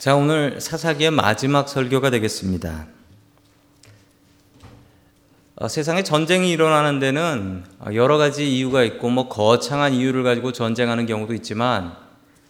자, 0.00 0.16
오늘 0.16 0.62
사사기의 0.62 1.10
마지막 1.10 1.68
설교가 1.68 2.08
되겠습니다. 2.08 2.86
어, 5.56 5.68
세상에 5.68 6.02
전쟁이 6.02 6.50
일어나는 6.52 7.00
데는 7.00 7.64
여러 7.92 8.16
가지 8.16 8.50
이유가 8.50 8.82
있고 8.82 9.10
뭐 9.10 9.28
거창한 9.28 9.92
이유를 9.92 10.22
가지고 10.22 10.52
전쟁하는 10.52 11.04
경우도 11.04 11.34
있지만 11.34 11.94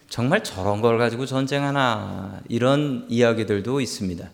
정말 0.07 0.45
저런 0.45 0.79
걸 0.79 0.97
가지고 0.97 1.25
전쟁하나 1.25 2.39
이런 2.47 3.05
이야기들도 3.09 3.81
있습니다. 3.81 4.29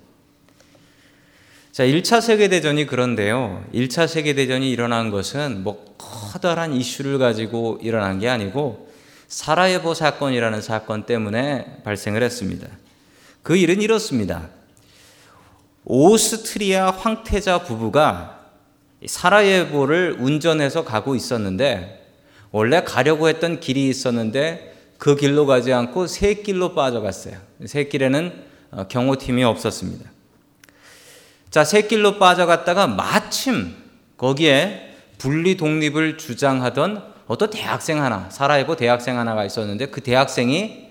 자, 1.71 1.83
1차 1.85 2.21
세계 2.21 2.49
대전이 2.49 2.85
그런데요. 2.85 3.65
1차 3.73 4.07
세계 4.07 4.35
대전이 4.35 4.69
일어난 4.69 5.09
것은 5.09 5.63
뭐 5.63 5.83
커다란 5.97 6.71
이슈를 6.71 7.17
가지고 7.17 7.79
일어난 7.81 8.19
게 8.19 8.29
아니고 8.29 8.91
사라예보 9.27 9.95
사건이라는 9.95 10.61
사건 10.61 11.07
때문에 11.07 11.81
발생을 11.83 12.21
했습니다. 12.21 12.67
그 13.47 13.55
일은 13.55 13.81
이렇습니다. 13.81 14.49
오스트리아 15.85 16.91
황태자 16.91 17.59
부부가 17.59 18.41
사라예보를 19.05 20.17
운전해서 20.19 20.83
가고 20.83 21.15
있었는데 21.15 22.11
원래 22.51 22.83
가려고 22.83 23.29
했던 23.29 23.61
길이 23.61 23.87
있었는데 23.87 24.91
그 24.97 25.15
길로 25.15 25.45
가지 25.45 25.71
않고 25.71 26.07
새 26.07 26.33
길로 26.33 26.75
빠져갔어요. 26.75 27.37
새 27.65 27.85
길에는 27.85 28.43
어, 28.71 28.87
경호팀이 28.89 29.45
없었습니다. 29.45 30.11
자, 31.49 31.63
새 31.63 31.83
길로 31.83 32.19
빠져갔다가 32.19 32.87
마침 32.87 33.77
거기에 34.17 34.93
분리 35.19 35.55
독립을 35.55 36.17
주장하던 36.17 37.13
어떤 37.27 37.49
대학생 37.49 38.03
하나, 38.03 38.29
사라예보 38.29 38.75
대학생 38.75 39.17
하나가 39.17 39.45
있었는데 39.45 39.85
그 39.85 40.01
대학생이 40.01 40.89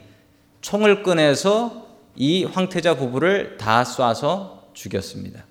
총을 0.63 1.03
꺼내서 1.03 1.85
이 2.17 2.45
황태자 2.45 2.95
부부를 2.97 3.57
다 3.59 3.83
쏴서 3.85 4.75
죽였습니다. 4.75 5.45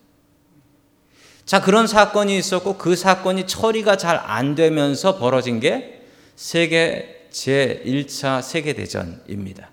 자, 1.46 1.62
그런 1.62 1.86
사건이 1.88 2.38
있었고 2.38 2.78
그 2.78 2.96
사건이 2.96 3.46
처리가 3.48 3.98
잘 3.98 4.18
안 4.18 4.56
되면서 4.56 5.18
벌어진 5.18 5.60
게 5.60 6.02
세계 6.36 7.28
제1차 7.32 8.42
세계대전입니다. 8.42 9.70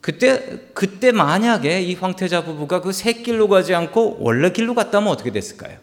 그때, 0.00 0.58
그때 0.74 1.12
만약에 1.12 1.80
이 1.82 1.94
황태자 1.94 2.44
부부가 2.44 2.80
그 2.80 2.92
새 2.92 3.12
길로 3.12 3.48
가지 3.48 3.74
않고 3.74 4.18
원래 4.20 4.50
길로 4.50 4.74
갔다면 4.74 5.10
어떻게 5.12 5.30
됐을까요? 5.30 5.78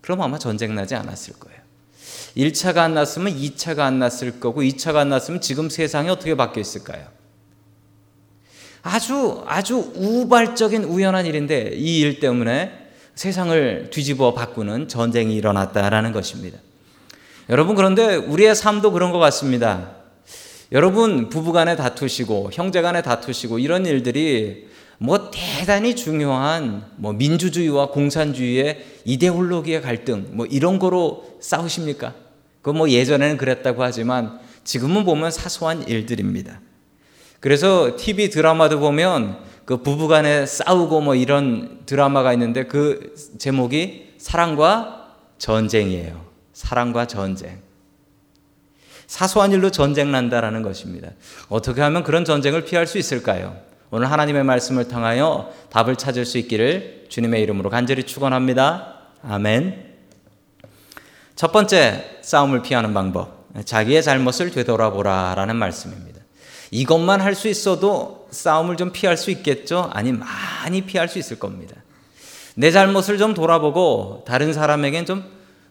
그럼 0.00 0.22
아마 0.22 0.38
전쟁 0.38 0.74
나지 0.74 0.94
않았을 0.94 1.34
거예요. 1.34 1.58
1차가 2.36 2.78
안 2.78 2.94
났으면 2.94 3.34
2차가 3.36 3.80
안 3.80 3.98
났을 3.98 4.40
거고 4.40 4.62
2차가 4.62 4.96
안 4.96 5.10
났으면 5.10 5.40
지금 5.40 5.68
세상이 5.68 6.08
어떻게 6.08 6.34
바뀌어 6.34 6.60
있을까요? 6.60 7.06
아주 8.88 9.42
아주 9.46 9.92
우발적인 9.94 10.84
우연한 10.84 11.26
일인데 11.26 11.72
이 11.74 12.00
일 12.02 12.20
때문에 12.20 12.72
세상을 13.14 13.90
뒤집어 13.90 14.32
바꾸는 14.32 14.88
전쟁이 14.88 15.34
일어났다라는 15.36 16.12
것입니다. 16.12 16.58
여러분 17.50 17.74
그런데 17.74 18.14
우리의 18.16 18.54
삶도 18.54 18.92
그런 18.92 19.10
것 19.12 19.18
같습니다. 19.18 19.90
여러분 20.72 21.28
부부간에 21.28 21.76
다투시고 21.76 22.50
형제간에 22.52 23.02
다투시고 23.02 23.58
이런 23.58 23.86
일들이 23.86 24.68
뭐 24.98 25.30
대단히 25.32 25.94
중요한 25.96 26.84
뭐 26.96 27.12
민주주의와 27.12 27.90
공산주의의 27.90 28.84
이데올로기의 29.04 29.82
갈등 29.82 30.28
뭐 30.32 30.46
이런 30.46 30.78
거로 30.78 31.36
싸우십니까? 31.40 32.14
그 32.62 32.70
뭐 32.70 32.90
예전에는 32.90 33.38
그랬다고 33.38 33.82
하지만 33.82 34.38
지금은 34.62 35.04
보면 35.04 35.30
사소한 35.30 35.88
일들입니다. 35.88 36.60
그래서 37.40 37.96
TV 37.96 38.30
드라마도 38.30 38.80
보면 38.80 39.38
그 39.64 39.82
부부간에 39.82 40.46
싸우고 40.46 41.00
뭐 41.02 41.14
이런 41.14 41.80
드라마가 41.86 42.32
있는데 42.32 42.64
그 42.64 43.14
제목이 43.38 44.14
사랑과 44.18 45.14
전쟁이에요. 45.38 46.24
사랑과 46.52 47.06
전쟁. 47.06 47.60
사소한 49.06 49.52
일로 49.52 49.70
전쟁 49.70 50.10
난다라는 50.10 50.62
것입니다. 50.62 51.10
어떻게 51.48 51.80
하면 51.80 52.02
그런 52.02 52.24
전쟁을 52.24 52.64
피할 52.64 52.86
수 52.86 52.98
있을까요? 52.98 53.56
오늘 53.90 54.10
하나님의 54.10 54.44
말씀을 54.44 54.88
통하여 54.88 55.50
답을 55.70 55.96
찾을 55.96 56.26
수 56.26 56.36
있기를 56.38 57.06
주님의 57.08 57.42
이름으로 57.42 57.70
간절히 57.70 58.02
축원합니다. 58.02 58.96
아멘. 59.22 59.94
첫 61.36 61.52
번째 61.52 62.18
싸움을 62.20 62.62
피하는 62.62 62.92
방법. 62.92 63.48
자기의 63.64 64.02
잘못을 64.02 64.50
되돌아보라라는 64.50 65.56
말씀입니다. 65.56 66.17
이것만 66.70 67.20
할 67.20 67.34
수 67.34 67.48
있어도 67.48 68.28
싸움을 68.30 68.76
좀 68.76 68.92
피할 68.92 69.16
수 69.16 69.30
있겠죠? 69.30 69.90
아니, 69.92 70.12
많이 70.12 70.82
피할 70.82 71.08
수 71.08 71.18
있을 71.18 71.38
겁니다. 71.38 71.76
내 72.54 72.70
잘못을 72.70 73.18
좀 73.18 73.34
돌아보고 73.34 74.24
다른 74.26 74.52
사람에겐 74.52 75.06
좀 75.06 75.24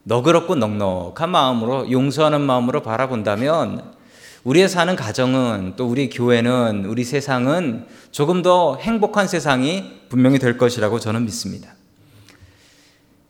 너그럽고 0.04 0.56
넉넉한 0.56 1.30
마음으로 1.30 1.92
용서하는 1.92 2.42
마음으로 2.42 2.82
바라본다면 2.82 3.98
우리의 4.46 4.70
사는 4.70 4.96
가정은 4.96 5.74
또 5.76 5.86
우리 5.86 6.10
교회는 6.10 6.86
우리 6.86 7.04
세상은 7.04 7.86
조금 8.12 8.42
더 8.42 8.78
행복한 8.78 9.28
세상이 9.28 10.04
분명히 10.08 10.40
될 10.40 10.58
것이라고 10.58 11.00
저는 11.00 11.26
믿습니다. 11.26 11.74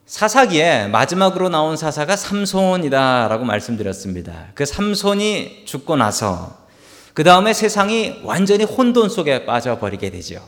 사사기에 0.05 0.87
마지막으로 0.87 1.49
나온 1.49 1.75
사사가 1.75 2.15
삼손이다라고 2.15 3.43
말씀드렸습니다. 3.43 4.49
그 4.53 4.65
삼손이 4.65 5.63
죽고 5.65 5.95
나서 5.95 6.66
그 7.17 7.23
다음에 7.23 7.51
세상이 7.51 8.19
완전히 8.21 8.63
혼돈 8.63 9.09
속에 9.09 9.47
빠져버리게 9.47 10.11
되죠. 10.11 10.39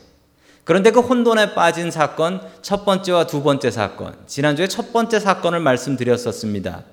그런데 0.62 0.92
그 0.92 1.00
혼돈에 1.00 1.52
빠진 1.52 1.90
사건, 1.90 2.40
첫 2.62 2.84
번째와 2.84 3.26
두 3.26 3.42
번째 3.42 3.72
사건, 3.72 4.14
지난주에 4.28 4.68
첫 4.68 4.92
번째 4.92 5.18
사건을 5.18 5.58
말씀드렸었습니다. 5.58 6.84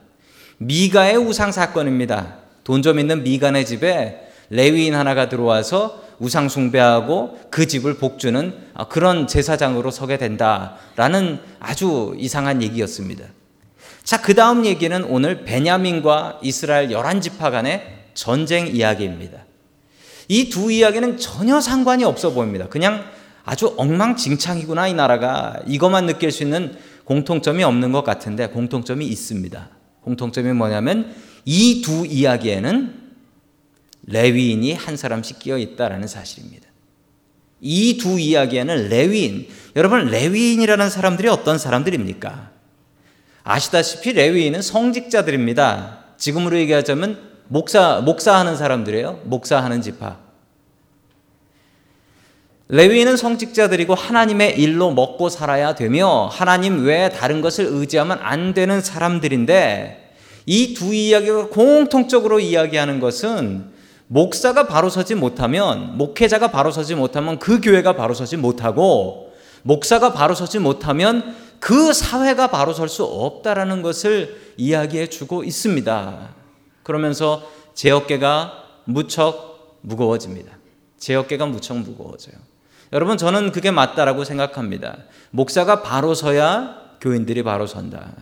미가의 0.58 1.18
우상 1.18 1.52
사건입니다. 1.52 2.38
돈 2.64 2.82
좀 2.82 2.98
있는 2.98 3.22
미간의 3.22 3.68
집에 3.68 4.32
레위인 4.50 4.96
하나가 4.96 5.30
들어와서 5.30 6.02
우상 6.18 6.50
숭배하고 6.50 7.38
그 7.52 7.68
집을 7.68 7.98
복주는 7.98 8.52
그런 8.90 9.28
제사장으로 9.28 9.92
서게 9.92 10.18
된다라는 10.18 11.40
아주 11.60 12.16
이상한 12.18 12.64
얘기였습니다. 12.64 13.26
자, 14.04 14.24
그 14.24 14.34
다음 14.34 14.66
얘기는 14.66 15.04
오늘 15.04 15.44
베냐민과 15.44 16.40
이스라엘 16.42 16.90
열한 16.90 17.22
지파 17.22 17.52
간의 17.52 17.84
전쟁 18.16 18.66
이야기입니다. 18.66 19.46
이 20.30 20.50
두 20.50 20.72
이야기는 20.72 21.18
전혀 21.18 21.62
상관이 21.62 22.04
없어 22.04 22.32
보입니다. 22.32 22.68
그냥 22.68 23.06
아주 23.46 23.74
엉망진창이구나, 23.78 24.90
이 24.90 24.94
나라가. 24.94 25.58
이것만 25.68 26.06
느낄 26.06 26.32
수 26.32 26.44
있는 26.44 26.76
공통점이 27.06 27.64
없는 27.64 27.94
것 27.94 28.04
같은데 28.04 28.48
공통점이 28.48 29.06
있습니다. 29.06 29.70
공통점이 30.02 30.52
뭐냐면 30.54 31.14
이 31.46 31.82
두 31.82 32.06
이야기에는 32.06 32.94
레위인이 34.08 34.74
한 34.74 34.98
사람씩 34.98 35.40
끼어 35.40 35.58
있다라는 35.58 36.08
사실입니다. 36.08 36.68
이 37.62 37.98
두 37.98 38.20
이야기에는 38.20 38.90
레위인, 38.90 39.48
여러분 39.76 40.08
레위인이라는 40.08 40.90
사람들이 40.90 41.28
어떤 41.30 41.58
사람들입니까? 41.58 42.52
아시다시피 43.44 44.12
레위인은 44.12 44.62
성직자들입니다. 44.62 46.04
지금으로 46.18 46.58
얘기하자면 46.58 47.27
목사, 47.48 48.02
목사하는 48.02 48.58
사람들이에요. 48.58 49.22
목사하는 49.24 49.82
지파. 49.82 50.18
레위인은 52.70 53.16
성직자들이고 53.16 53.96
하나님의 53.96 54.60
일로 54.60 54.92
먹고 54.92 55.30
살아야 55.30 55.74
되며 55.74 56.28
하나님 56.30 56.84
외에 56.84 57.10
다른 57.10 57.40
것을 57.40 57.66
의지하면 57.66 58.20
안 58.22 58.54
되는 58.54 58.82
사람들인데 58.82 60.16
이 60.46 60.74
두 60.74 60.94
이야기가 60.94 61.48
공통적으로 61.48 62.40
이야기하는 62.40 63.00
것은 63.00 63.72
목사가 64.08 64.68
바로 64.68 64.90
서지 64.90 65.16
못하면 65.16 65.98
목회자가 65.98 66.52
바로 66.52 66.72
서지 66.72 66.96
못하면 66.96 67.40
그 67.40 67.62
교회가 67.62 67.96
바로 67.96 68.14
서지 68.14 68.36
못하고 68.38 69.34
목사가 69.64 70.14
바로 70.14 70.36
서지 70.36 70.60
못하면 70.60 71.36
그 71.60 71.92
사회가 71.94 72.48
바로 72.48 72.74
설 72.74 72.88
수 72.90 73.04
없다라는 73.04 73.82
것을 73.82 74.54
이야기해 74.58 75.08
주고 75.08 75.44
있습니다. 75.44 76.37
그러면서 76.88 77.46
제 77.74 77.92
어깨가 77.92 78.64
무척 78.86 79.78
무거워집니다. 79.82 80.58
제 80.98 81.16
어깨가 81.16 81.46
무척 81.46 81.78
무거워져요. 81.78 82.36
여러분, 82.94 83.18
저는 83.18 83.52
그게 83.52 83.72
맞다라고 83.72 84.24
생각합니다. 84.24 85.00
목사가 85.32 85.82
바로 85.82 86.14
서야 86.14 86.78
교인들이 87.02 87.44
바로 87.44 87.68
선다. 87.68 88.14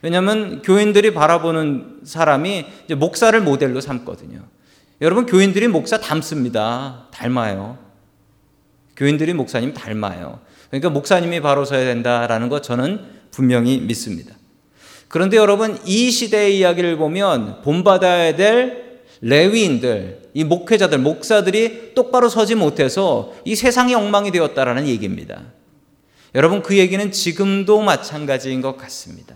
왜냐하면 0.00 0.62
교인들이 0.62 1.12
바라보는 1.12 2.02
사람이 2.04 2.66
목사를 2.96 3.40
모델로 3.40 3.80
삼거든요. 3.80 4.44
여러분, 5.00 5.26
교인들이 5.26 5.66
목사 5.66 5.98
닮습니다. 5.98 7.08
닮아요. 7.10 7.78
교인들이 8.96 9.34
목사님 9.34 9.74
닮아요. 9.74 10.38
그러니까 10.70 10.90
목사님이 10.90 11.40
바로 11.40 11.64
서야 11.64 11.84
된다라는 11.84 12.48
것 12.48 12.62
저는 12.62 13.04
분명히 13.32 13.80
믿습니다. 13.80 14.37
그런데 15.08 15.36
여러분 15.36 15.78
이 15.86 16.10
시대의 16.10 16.58
이야기를 16.58 16.96
보면 16.96 17.62
본받아야 17.62 18.36
될 18.36 19.00
레위인들, 19.20 20.30
이 20.34 20.44
목회자들, 20.44 20.98
목사들이 20.98 21.94
똑바로 21.94 22.28
서지 22.28 22.54
못해서 22.54 23.32
이 23.44 23.56
세상이 23.56 23.94
엉망이 23.94 24.30
되었다라는 24.30 24.86
얘기입니다. 24.86 25.42
여러분 26.34 26.62
그 26.62 26.76
얘기는 26.76 27.10
지금도 27.10 27.80
마찬가지인 27.80 28.60
것 28.60 28.76
같습니다. 28.76 29.34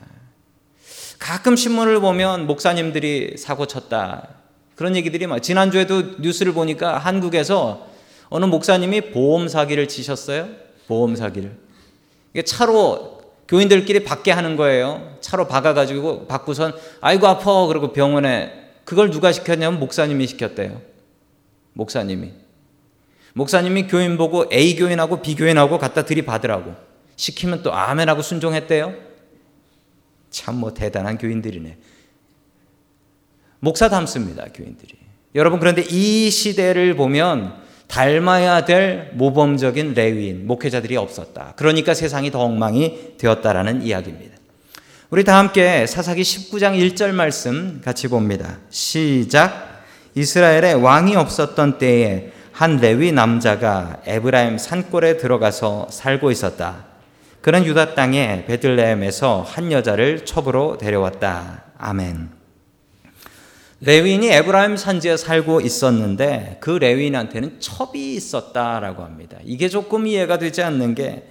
가끔 1.18 1.56
신문을 1.56 2.00
보면 2.00 2.46
목사님들이 2.46 3.36
사고 3.38 3.66
쳤다. 3.66 4.28
그런 4.74 4.94
얘기들이 4.96 5.26
막 5.26 5.40
지난주에도 5.42 6.02
뉴스를 6.20 6.52
보니까 6.52 6.98
한국에서 6.98 7.86
어느 8.28 8.44
목사님이 8.44 9.12
보험 9.12 9.48
사기를 9.48 9.88
치셨어요. 9.88 10.48
보험 10.86 11.16
사기를. 11.16 11.56
차로 12.44 13.21
교인들끼리 13.52 14.02
받게 14.02 14.30
하는 14.30 14.56
거예요. 14.56 15.18
차로 15.20 15.46
박아가지고 15.46 16.26
받고선 16.26 16.72
아이고 17.02 17.26
아파 17.26 17.66
그러고 17.66 17.92
병원에 17.92 18.70
그걸 18.84 19.10
누가 19.10 19.30
시켰냐면 19.30 19.78
목사님이 19.78 20.26
시켰대요. 20.26 20.80
목사님이. 21.74 22.32
목사님이 23.34 23.88
교인 23.88 24.16
보고 24.16 24.46
A 24.50 24.74
교인하고 24.76 25.20
B 25.20 25.34
교인하고 25.34 25.78
갖다 25.78 26.06
들이받으라고 26.06 26.74
시키면 27.16 27.62
또 27.62 27.74
아멘하고 27.74 28.22
순종했대요. 28.22 28.94
참 30.30 30.54
뭐 30.56 30.72
대단한 30.72 31.18
교인들이네. 31.18 31.76
목사 33.60 33.90
닮습니다, 33.90 34.46
교인들이. 34.54 34.94
여러분 35.34 35.60
그런데 35.60 35.82
이 35.90 36.30
시대를 36.30 36.96
보면 36.96 37.54
닮아야 37.88 38.64
될 38.64 39.10
모범적인 39.14 39.94
레위인, 39.94 40.46
목회자들이 40.46 40.96
없었다. 40.96 41.54
그러니까 41.56 41.94
세상이 41.94 42.30
더 42.30 42.40
엉망이 42.40 43.16
되었다라는 43.18 43.82
이야기입니다. 43.82 44.36
우리 45.10 45.24
다 45.24 45.36
함께 45.36 45.86
사사기 45.86 46.22
19장 46.22 46.74
1절 46.78 47.12
말씀 47.12 47.82
같이 47.84 48.08
봅니다. 48.08 48.58
시작. 48.70 49.84
이스라엘에 50.14 50.72
왕이 50.72 51.16
없었던 51.16 51.78
때에 51.78 52.32
한 52.52 52.76
레위 52.78 53.12
남자가 53.12 54.00
에브라임 54.06 54.56
산골에 54.58 55.18
들어가서 55.18 55.88
살고 55.90 56.30
있었다. 56.30 56.86
그는 57.42 57.66
유다 57.66 57.94
땅의 57.94 58.46
베들레헴에서 58.46 59.44
한 59.46 59.72
여자를 59.72 60.24
첩으로 60.24 60.78
데려왔다. 60.78 61.64
아멘. 61.76 62.41
레위인이 63.84 64.28
에브라임 64.28 64.76
산지에 64.76 65.16
살고 65.16 65.60
있었는데 65.60 66.58
그 66.60 66.70
레위인한테는 66.70 67.58
첩이 67.58 68.14
있었다라고 68.14 69.02
합니다. 69.02 69.38
이게 69.44 69.68
조금 69.68 70.06
이해가 70.06 70.38
되지 70.38 70.62
않는 70.62 70.94
게 70.94 71.28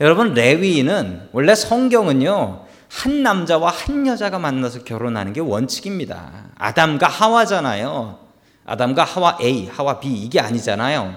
여러분 0.00 0.34
레위인은 0.34 1.28
원래 1.30 1.54
성경은요 1.54 2.64
한 2.88 3.22
남자와 3.22 3.70
한 3.70 4.06
여자가 4.08 4.40
만나서 4.40 4.82
결혼하는 4.82 5.32
게 5.32 5.40
원칙입니다. 5.40 6.46
아담과 6.58 7.06
하와잖아요. 7.06 8.18
아담과 8.66 9.04
하와 9.04 9.38
A, 9.40 9.68
하와 9.68 10.00
B 10.00 10.12
이게 10.12 10.40
아니잖아요. 10.40 11.14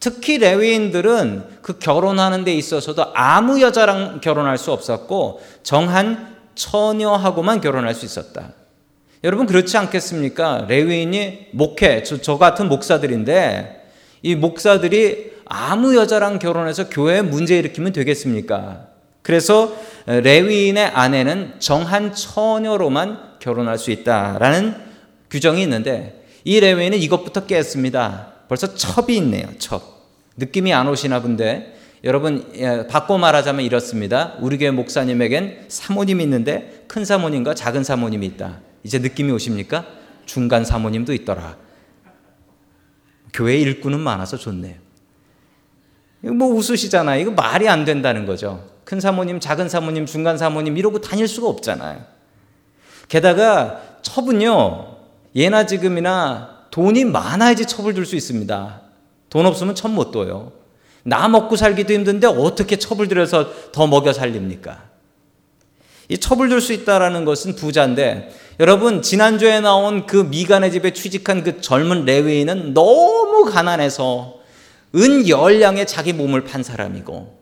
특히 0.00 0.38
레위인들은 0.38 1.60
그 1.62 1.78
결혼하는 1.78 2.42
데 2.42 2.52
있어서도 2.52 3.12
아무 3.14 3.60
여자랑 3.60 4.20
결혼할 4.20 4.58
수 4.58 4.72
없었고 4.72 5.40
정한 5.62 6.36
처녀하고만 6.56 7.60
결혼할 7.60 7.94
수 7.94 8.04
있었다. 8.04 8.50
여러분 9.26 9.46
그렇지 9.46 9.76
않겠습니까? 9.76 10.66
레위인이 10.68 11.48
목회, 11.50 12.04
저, 12.04 12.22
저 12.22 12.38
같은 12.38 12.68
목사들인데 12.68 13.84
이 14.22 14.36
목사들이 14.36 15.32
아무 15.46 15.96
여자랑 15.96 16.38
결혼해서 16.38 16.88
교회에 16.88 17.22
문제 17.22 17.58
일으키면 17.58 17.92
되겠습니까? 17.92 18.86
그래서 19.22 19.76
레위인의 20.06 20.84
아내는 20.86 21.54
정한 21.58 22.14
처녀로만 22.14 23.38
결혼할 23.40 23.78
수 23.78 23.90
있다라는 23.90 24.76
규정이 25.28 25.60
있는데 25.62 26.24
이 26.44 26.60
레위인은 26.60 26.96
이것부터 26.98 27.46
깼습니다. 27.46 28.28
벌써 28.48 28.76
첩이 28.76 29.16
있네요. 29.16 29.48
첩. 29.58 29.82
느낌이 30.36 30.72
안 30.72 30.86
오시나 30.86 31.20
본데 31.20 31.74
여러분 32.04 32.46
예, 32.54 32.86
바꿔 32.86 33.18
말하자면 33.18 33.64
이렇습니다. 33.64 34.34
우리 34.38 34.56
교회 34.56 34.70
목사님에겐 34.70 35.64
사모님이 35.66 36.22
있는데 36.22 36.84
큰 36.86 37.04
사모님과 37.04 37.54
작은 37.54 37.82
사모님이 37.82 38.24
있다. 38.26 38.65
이제 38.86 39.00
느낌이 39.00 39.32
오십니까? 39.32 39.84
중간 40.26 40.64
사모님도 40.64 41.12
있더라. 41.12 41.56
교회 43.32 43.56
일꾼은 43.56 43.98
많아서 43.98 44.36
좋네요. 44.36 44.76
뭐 46.20 46.48
웃으시잖아요. 46.54 47.20
이거 47.20 47.32
말이 47.32 47.68
안 47.68 47.84
된다는 47.84 48.26
거죠. 48.26 48.64
큰 48.84 49.00
사모님, 49.00 49.40
작은 49.40 49.68
사모님, 49.68 50.06
중간 50.06 50.38
사모님 50.38 50.76
이러고 50.76 51.00
다닐 51.00 51.26
수가 51.26 51.48
없잖아요. 51.48 52.04
게다가 53.08 53.82
첩은요, 54.02 54.98
예나 55.34 55.66
지금이나 55.66 56.66
돈이 56.70 57.06
많아야지 57.06 57.66
첩을 57.66 57.92
들수 57.92 58.14
있습니다. 58.14 58.82
돈 59.30 59.46
없으면 59.46 59.74
첩 59.74 59.90
못 59.90 60.12
둬요. 60.12 60.52
나 61.02 61.26
먹고 61.26 61.56
살기도 61.56 61.92
힘든데 61.92 62.28
어떻게 62.28 62.76
첩을 62.76 63.08
들여서 63.08 63.72
더 63.72 63.88
먹여 63.88 64.12
살립니까? 64.12 64.84
이 66.08 66.18
첩을 66.18 66.48
들수 66.48 66.72
있다라는 66.72 67.24
것은 67.24 67.56
부자인데 67.56 68.30
여러분 68.60 69.02
지난주에 69.02 69.60
나온 69.60 70.06
그 70.06 70.16
미간의 70.16 70.72
집에 70.72 70.92
취직한 70.92 71.42
그 71.42 71.60
젊은 71.60 72.04
레위인은 72.04 72.74
너무 72.74 73.44
가난해서 73.44 74.36
은 74.94 75.28
열량에 75.28 75.84
자기 75.84 76.12
몸을 76.12 76.44
판 76.44 76.62
사람이고 76.62 77.36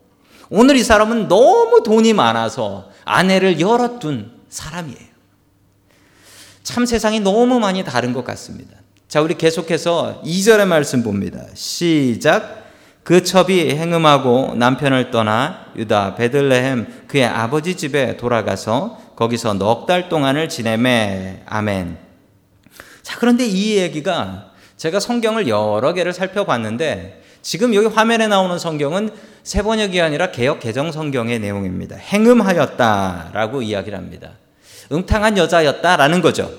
오늘 0.50 0.76
이 0.76 0.82
사람은 0.82 1.28
너무 1.28 1.82
돈이 1.82 2.12
많아서 2.12 2.90
아내를 3.04 3.60
열어 3.60 3.98
둔 3.98 4.32
사람이에요. 4.48 5.14
참 6.62 6.86
세상이 6.86 7.20
너무 7.20 7.60
많이 7.60 7.84
다른 7.84 8.12
것 8.12 8.24
같습니다. 8.24 8.76
자, 9.06 9.20
우리 9.20 9.36
계속해서 9.36 10.22
2절의 10.24 10.66
말씀 10.66 11.02
봅니다. 11.02 11.44
시작. 11.54 12.63
그 13.04 13.22
첩이 13.22 13.70
행음하고 13.70 14.54
남편을 14.56 15.10
떠나 15.10 15.66
유다 15.76 16.14
베들레헴 16.14 17.04
그의 17.06 17.26
아버지 17.26 17.76
집에 17.76 18.16
돌아가서 18.16 18.98
거기서 19.14 19.54
넉 19.54 19.86
달 19.86 20.08
동안을 20.08 20.48
지내매 20.48 21.42
아멘. 21.44 21.98
자 23.02 23.18
그런데 23.18 23.46
이 23.46 23.76
얘기가 23.76 24.52
제가 24.78 25.00
성경을 25.00 25.48
여러 25.48 25.92
개를 25.92 26.14
살펴봤는데 26.14 27.22
지금 27.42 27.74
여기 27.74 27.86
화면에 27.86 28.26
나오는 28.26 28.58
성경은 28.58 29.10
세번역이 29.42 30.00
아니라 30.00 30.30
개역 30.30 30.60
개정 30.60 30.90
성경의 30.90 31.40
내용입니다. 31.40 31.96
행음하였다라고 31.96 33.60
이야기를 33.60 33.98
합니다. 33.98 34.30
음탕한 34.90 35.36
여자였다라는 35.36 36.22
거죠. 36.22 36.50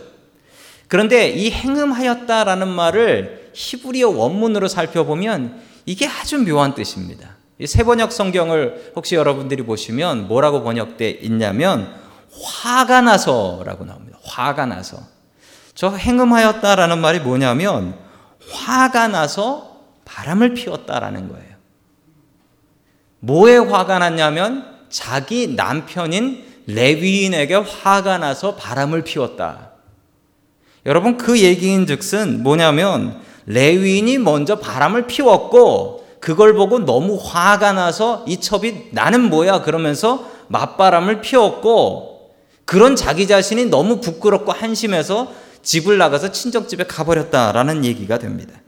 그런데 0.88 1.30
이 1.30 1.50
행음하였다라는 1.50 2.68
말을 2.68 3.50
히브리어 3.54 4.10
원문으로 4.10 4.68
살펴보면 4.68 5.60
이게 5.86 6.08
아주 6.08 6.44
묘한 6.44 6.74
뜻입니다. 6.74 7.36
세 7.66 7.84
번역 7.84 8.12
성경을 8.12 8.92
혹시 8.96 9.16
여러분들이 9.16 9.64
보시면 9.64 10.28
뭐라고 10.28 10.64
번역돼 10.64 11.10
있냐면 11.10 11.94
화가 12.42 13.02
나서라고 13.02 13.86
나옵니다. 13.86 14.20
화가 14.24 14.66
나서. 14.66 14.98
저 15.74 15.92
행음하였다라는 15.96 17.00
말이 17.00 17.20
뭐냐면 17.20 17.98
화가 18.50 19.08
나서 19.08 19.82
바람을 20.06 20.54
피웠다라는 20.54 21.30
거예요. 21.30 21.56
뭐에 23.20 23.58
화가 23.58 24.00
났냐면 24.00 24.66
자기 24.90 25.56
남편인 25.56 26.44
레위인에게 26.68 27.56
화가 27.56 28.18
나서 28.18 28.56
바람을 28.56 29.04
피웠다. 29.04 29.72
여러분 30.86 31.18
그 31.18 31.40
얘기인 31.40 31.88
즉슨 31.88 32.44
뭐냐면 32.44 33.20
레위인이 33.48 34.18
먼저 34.18 34.60
바람을 34.60 35.08
피웠고 35.08 36.06
그걸 36.20 36.54
보고 36.56 36.80
너무 36.80 37.20
화가 37.22 37.74
나서 37.74 38.26
이 38.28 38.40
첩이 38.40 38.90
나는 38.92 39.30
뭐야 39.30 39.62
그러면서 39.62 40.30
맞바람을 40.48 41.22
피웠고 41.22 42.32
그런 42.66 42.96
자기 42.96 43.28
자신이 43.28 43.66
너무 43.66 44.02
부끄럽고 44.02 44.52
한심해서 44.52 45.32
집을 45.62 45.98
나가서 45.98 46.32
친정집에 46.32 46.86
가버렸다라는 46.86 47.86
얘기가 47.86 48.18
됩니다. 48.18 48.60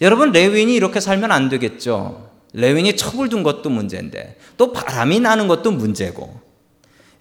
여러분 0.00 0.32
레위인이 0.32 0.74
이렇게 0.74 1.00
살면 1.00 1.30
안 1.30 1.48
되겠죠. 1.48 2.30
레위인이 2.54 2.96
첩을 2.96 3.28
둔 3.28 3.42
것도 3.42 3.70
문제인데 3.70 4.36
또 4.56 4.72
바람이 4.72 5.20
나는 5.20 5.48
것도 5.48 5.70
문제고 5.70 6.40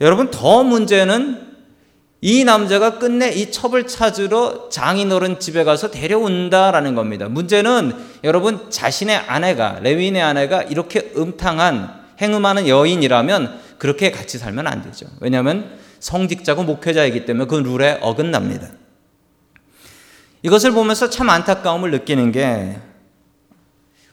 여러분 0.01 0.31
더 0.31 0.63
문제는 0.63 1.50
이 2.23 2.43
남자가 2.43 2.99
끝내 2.99 3.31
이 3.31 3.51
첩을 3.51 3.87
찾으러 3.87 4.69
장인어른 4.69 5.39
집에 5.39 5.63
가서 5.63 5.89
데려온다라는 5.89 6.93
겁니다. 6.93 7.27
문제는 7.27 7.93
여러분 8.23 8.69
자신의 8.69 9.17
아내가 9.17 9.79
레위인의 9.81 10.21
아내가 10.21 10.61
이렇게 10.61 11.11
음탕한 11.17 12.01
행음하는 12.21 12.67
여인이라면 12.67 13.59
그렇게 13.79 14.11
같이 14.11 14.37
살면 14.37 14.67
안 14.67 14.83
되죠. 14.83 15.07
왜냐하면 15.19 15.79
성직자고 15.99 16.63
목회자이기 16.63 17.25
때문에 17.25 17.47
그 17.47 17.55
룰에 17.55 17.97
어긋납니다. 18.01 18.67
이것을 20.43 20.71
보면서 20.73 21.09
참 21.09 21.27
안타까움을 21.29 21.89
느끼는 21.89 22.31
게 22.31 22.77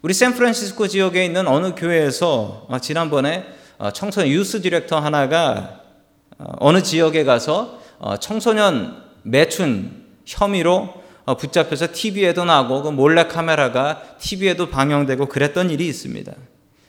우리 0.00 0.14
샌프란시스코 0.14 0.88
지역에 0.88 1.26
있는 1.26 1.46
어느 1.46 1.74
교회에서 1.74 2.68
지난번에 2.80 3.44
청소년 3.92 4.30
유스 4.30 4.62
디렉터 4.62 4.98
하나가 4.98 5.82
어느 6.38 6.82
지역에 6.82 7.24
가서 7.24 7.62
어, 7.62 7.80
청소년 8.20 9.02
매춘 9.22 10.04
혐의로 10.24 10.94
어, 11.24 11.36
붙잡혀서 11.36 11.88
TV에도 11.92 12.44
나고 12.44 12.82
그 12.82 12.88
몰래 12.88 13.26
카메라가 13.26 14.02
TV에도 14.18 14.70
방영되고 14.70 15.26
그랬던 15.26 15.70
일이 15.70 15.86
있습니다. 15.86 16.32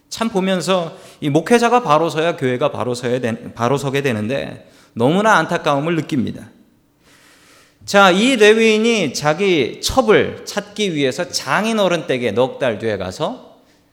참 0.08 0.30
보면서 0.30 0.96
이 1.20 1.30
목회자가 1.30 1.84
바로 1.84 2.10
서야 2.10 2.38
교회가 2.38 2.72
바로 2.72 2.96
서야 2.96 3.20
되, 3.20 3.54
바로 3.54 3.78
서게 3.78 4.02
되는데 4.02 4.70
너무나 4.94 5.36
안타까움을 5.36 5.96
느낍니다. 5.96 6.50
자, 7.86 8.12
이 8.12 8.36
레위인이 8.36 9.14
자기 9.14 9.82
첩을 9.82 10.46
찾기 10.46 10.96
위해서 10.96 11.28
장인어른 11.28 12.08
댁에 12.08 12.32
넉 12.32 12.60
달 12.60 12.80
뒤에 12.80 12.98
가서 12.98 13.49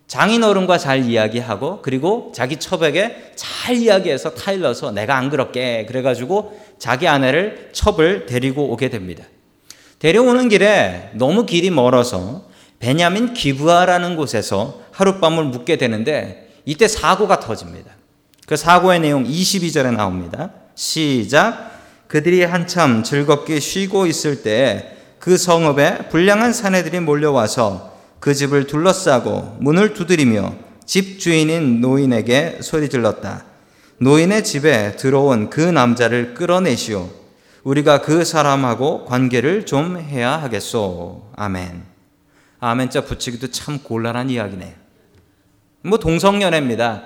장인어른과 0.07 0.79
잘 0.79 1.05
이야기하고 1.05 1.81
그리고 1.83 2.33
자기 2.35 2.59
첩에게 2.59 3.33
잘 3.35 3.77
이야기해서 3.77 4.35
타일러서 4.35 4.93
내가 4.93 5.17
안 5.17 5.31
그럴게 5.31 5.87
그래가지고 5.87 6.59
자기 6.79 7.09
아내를 7.09 7.71
첩을 7.73 8.27
데리고 8.27 8.71
오게 8.71 8.89
됩니다. 8.89 9.25
데려오는 9.99 10.49
길에 10.49 11.11
너무 11.15 11.47
길이 11.47 11.71
멀어서 11.71 12.45
베냐민 12.79 13.35
기브아라는 13.35 14.17
곳에서 14.17 14.83
하룻밤을 14.93 15.45
묵게 15.45 15.77
되는데 15.77 16.51
이때 16.65 16.87
사고가 16.87 17.41
터집니다. 17.41 17.93
그 18.47 18.57
사고의 18.57 19.01
내용 19.01 19.25
22절에 19.25 19.93
나옵니다. 19.95 20.51
시작. 20.75 21.73
그들이 22.07 22.45
한참 22.45 23.03
즐겁게 23.03 23.59
쉬고 23.59 24.07
있을 24.07 24.43
때그 24.43 25.37
성읍에 25.37 26.09
불량한 26.11 26.53
사내들이 26.53 27.01
몰려와서 27.01 27.96
그 28.21 28.35
집을 28.35 28.67
둘러싸고 28.67 29.59
문을 29.61 29.95
두드리며 29.95 30.55
집 30.85 31.19
주인인 31.19 31.81
노인에게 31.81 32.59
소리 32.63 32.89
질렀다. 32.89 33.45
노인의 33.99 34.45
집에 34.45 34.97
들어온 34.97 35.51
그 35.51 35.61
남자를 35.61 36.35
끌어내시오. 36.35 37.09
우리가 37.65 38.03
그 38.03 38.25
사람하고 38.25 39.07
관계를 39.07 39.67
좀 39.67 39.99
해야 39.99 40.33
하겠소. 40.41 41.31
아멘. 41.35 41.83
아멘자 42.61 43.03
붙이기도 43.03 43.51
참 43.51 43.79
곤란한 43.79 44.31
이야기네. 44.31 44.77
뭐 45.83 45.99
동성연애입니다. 45.99 47.03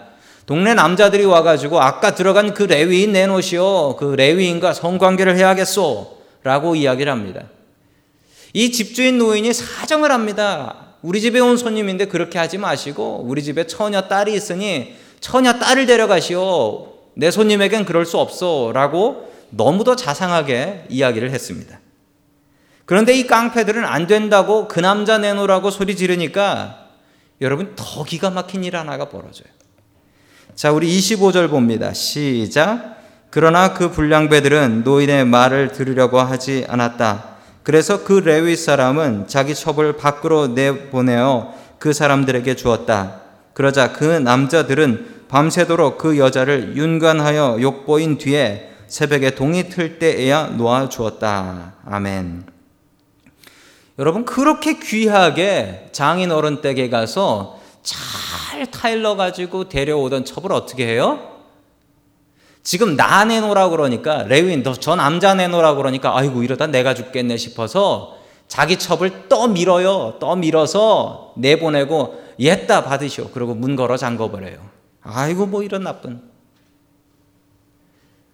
동네 0.47 0.75
남자들이 0.75 1.25
와가지고 1.25 1.81
아까 1.81 2.15
들어간 2.15 2.55
그 2.55 2.65
레위인 2.65 3.13
내놓으시오. 3.13 3.97
그 3.97 4.15
레위인과 4.17 4.75
성관계를 4.75 5.37
해야겠소. 5.37 6.19
라고 6.43 6.75
이야기를 6.75 7.13
합니다. 7.13 7.45
이 8.53 8.73
집주인 8.73 9.19
노인이 9.19 9.53
사정을 9.53 10.11
합니다. 10.11 10.90
우리 11.03 11.21
집에 11.21 11.41
온 11.41 11.57
손님인데 11.57 12.07
그렇게 12.07 12.39
하지 12.39 12.59
마시고 12.59 13.25
우리 13.27 13.43
집에 13.43 13.67
처녀 13.67 14.03
딸이 14.03 14.35
있으니 14.35 14.97
처녀 15.21 15.55
딸을 15.55 15.87
데려가시오. 15.87 16.89
내 17.15 17.31
손님에겐 17.31 17.85
그럴 17.85 18.07
수 18.07 18.19
없어. 18.19 18.73
라고 18.73 19.31
너무도 19.51 19.97
자상하게 19.97 20.87
이야기를 20.89 21.31
했습니다. 21.31 21.81
그런데 22.87 23.15
이 23.15 23.27
깡패들은 23.27 23.85
안 23.85 24.07
된다고 24.07 24.67
그 24.69 24.81
남자 24.81 25.19
내놓으라고 25.19 25.71
소리 25.71 25.97
지르니까 25.97 26.89
여러분 27.41 27.75
더 27.77 28.05
기가 28.05 28.31
막힌 28.31 28.65
일 28.65 28.77
하나가 28.77 29.09
벌어져요. 29.09 29.49
자, 30.55 30.73
우리 30.73 30.89
25절 30.99 31.49
봅니다. 31.49 31.93
시작. 31.95 32.99
그러나 33.31 33.73
그 33.73 33.91
불량배들은 33.91 34.83
노인의 34.83 35.25
말을 35.25 35.73
들으려고 35.73 36.21
하지 36.21 36.67
않았다. 36.69 37.37
그래서 37.63 38.05
그 38.05 38.15
레위 38.15 38.57
사람은 38.57 39.29
자기 39.29 39.55
첩을 39.55 39.97
밖으로 39.97 40.49
내보내어 40.49 41.55
그 41.79 41.93
사람들에게 41.93 42.57
주었다. 42.57 43.21
그러자 43.55 43.93
그 43.93 44.05
남자들은 44.05 45.27
밤새도록 45.29 45.99
그 45.99 46.19
여자를 46.19 46.77
윤관하여 46.77 47.59
욕보인 47.61 48.19
뒤에 48.19 48.71
새벽에 48.87 49.31
동이 49.35 49.69
틀 49.69 49.99
때에야 49.99 50.47
놓아 50.49 50.89
주었다. 50.89 51.75
아멘. 51.87 52.45
여러분 53.99 54.25
그렇게 54.25 54.79
귀하게 54.79 55.91
장인 55.93 56.33
어른 56.33 56.61
댁에 56.61 56.89
가서 56.89 57.61
잘 57.83 58.67
타일러 58.71 59.15
가지고 59.17 59.69
데려오던 59.69 60.25
첩을 60.25 60.53
어떻게 60.53 60.87
해요? 60.87 61.40
지금 62.63 62.97
나 62.97 63.25
내놓으라 63.25 63.69
그러니까 63.71 64.25
레윈 64.25 64.63
너저 64.63 64.97
남자 64.97 65.35
내놓으라 65.35 65.75
그러니까 65.75 66.17
아이고 66.17 66.43
이러다 66.43 66.67
내가 66.67 66.95
죽겠네 66.95 67.37
싶어서 67.37 68.19
자기 68.49 68.79
첩을 68.79 69.29
떠 69.29 69.47
밀어요. 69.49 70.17
떠 70.21 70.37
밀어서 70.37 71.35
내보내고 71.37 72.21
옛다 72.39 72.85
받으시오. 72.85 73.31
그리고 73.33 73.55
문 73.55 73.77
걸어 73.77 73.97
잠궈 73.97 74.31
버려요. 74.31 74.59
아이고 75.03 75.47
뭐 75.47 75.63
이런 75.63 75.85
나쁜. 75.85 76.21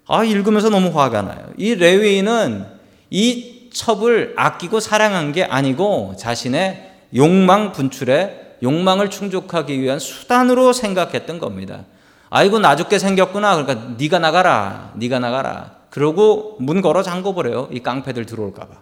아 0.08 0.24
읽으면서 0.24 0.70
너무 0.70 0.98
화가 0.98 1.22
나요. 1.22 1.50
이 1.56 1.74
레위인은 1.74 2.66
이 3.10 3.70
첩을 3.72 4.34
아끼고 4.36 4.80
사랑한 4.80 5.32
게 5.32 5.44
아니고 5.44 6.14
자신의 6.18 6.92
욕망 7.14 7.72
분출에 7.72 8.56
욕망을 8.62 9.10
충족하기 9.10 9.80
위한 9.80 9.98
수단으로 9.98 10.72
생각했던 10.72 11.38
겁니다. 11.38 11.84
아이고 12.30 12.58
나 12.58 12.76
죽게 12.76 12.98
생겼구나. 12.98 13.62
그러니까 13.62 13.94
네가 13.96 14.18
나가라. 14.18 14.92
네가 14.96 15.18
나가라. 15.18 15.76
그러고 15.90 16.56
문 16.60 16.80
걸어 16.80 17.02
잠궈 17.02 17.34
버려요. 17.34 17.68
이 17.72 17.80
깡패들 17.80 18.26
들어올까 18.26 18.66
봐. 18.66 18.80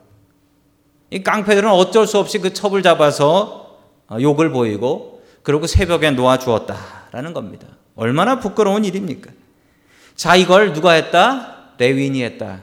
이 1.10 1.22
깡패들은 1.22 1.70
어쩔 1.70 2.06
수 2.06 2.18
없이 2.18 2.38
그 2.38 2.52
첩을 2.52 2.82
잡아서 2.82 3.78
어, 4.08 4.18
욕을 4.20 4.50
보이고 4.50 5.22
그리고 5.42 5.66
새벽에 5.66 6.10
놓아 6.10 6.38
주었다라는 6.38 7.32
겁니다. 7.34 7.68
얼마나 7.94 8.40
부끄러운 8.40 8.84
일입니까? 8.84 9.30
자, 10.16 10.36
이걸 10.36 10.72
누가 10.72 10.92
했다? 10.92 11.72
레윈이 11.78 12.22
했다. 12.22 12.62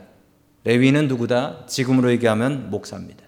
레윈은 0.63 1.07
누구다? 1.07 1.65
지금으로 1.67 2.11
얘기하면 2.11 2.69
목사입니다. 2.69 3.23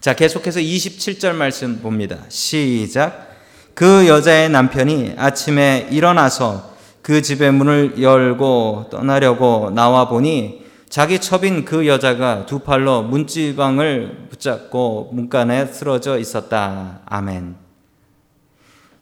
자, 0.00 0.14
계속해서 0.14 0.60
27절 0.60 1.34
말씀 1.34 1.80
봅니다. 1.80 2.24
시작. 2.28 3.29
그 3.74 4.06
여자의 4.08 4.50
남편이 4.50 5.14
아침에 5.16 5.88
일어나서 5.90 6.70
그 7.02 7.22
집의 7.22 7.52
문을 7.52 8.02
열고 8.02 8.88
떠나려고 8.90 9.70
나와 9.70 10.08
보니 10.08 10.64
자기 10.88 11.20
첩인 11.20 11.64
그 11.64 11.86
여자가 11.86 12.46
두 12.46 12.58
팔로 12.58 13.02
문지방을 13.02 14.26
붙잡고 14.30 15.10
문간에 15.12 15.66
쓰러져 15.66 16.18
있었다. 16.18 17.00
아멘. 17.06 17.54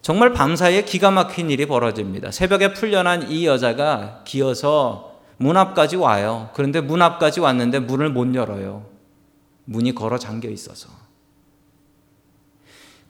정말 0.02 0.32
밤사이에 0.32 0.84
기가 0.84 1.10
막힌 1.10 1.50
일이 1.50 1.66
벌어집니다. 1.66 2.30
새벽에 2.30 2.72
풀려난 2.72 3.30
이 3.30 3.46
여자가 3.46 4.20
기어서 4.25 5.18
문 5.38 5.56
앞까지 5.56 5.96
와요. 5.96 6.50
그런데 6.54 6.80
문 6.80 7.00
앞까지 7.00 7.40
왔는데 7.40 7.80
문을 7.80 8.10
못 8.10 8.34
열어요. 8.34 8.84
문이 9.64 9.94
걸어 9.94 10.18
잠겨 10.18 10.48
있어서. 10.48 10.88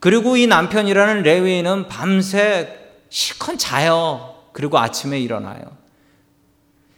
그리고 0.01 0.37
이 0.37 0.47
남편이라는 0.47 1.23
레위인은 1.23 1.89
밤새 1.89 2.79
실컷 3.09 3.59
자요. 3.59 4.35
그리고 4.53 4.79
아침에 4.79 5.19
일어나요. 5.21 5.63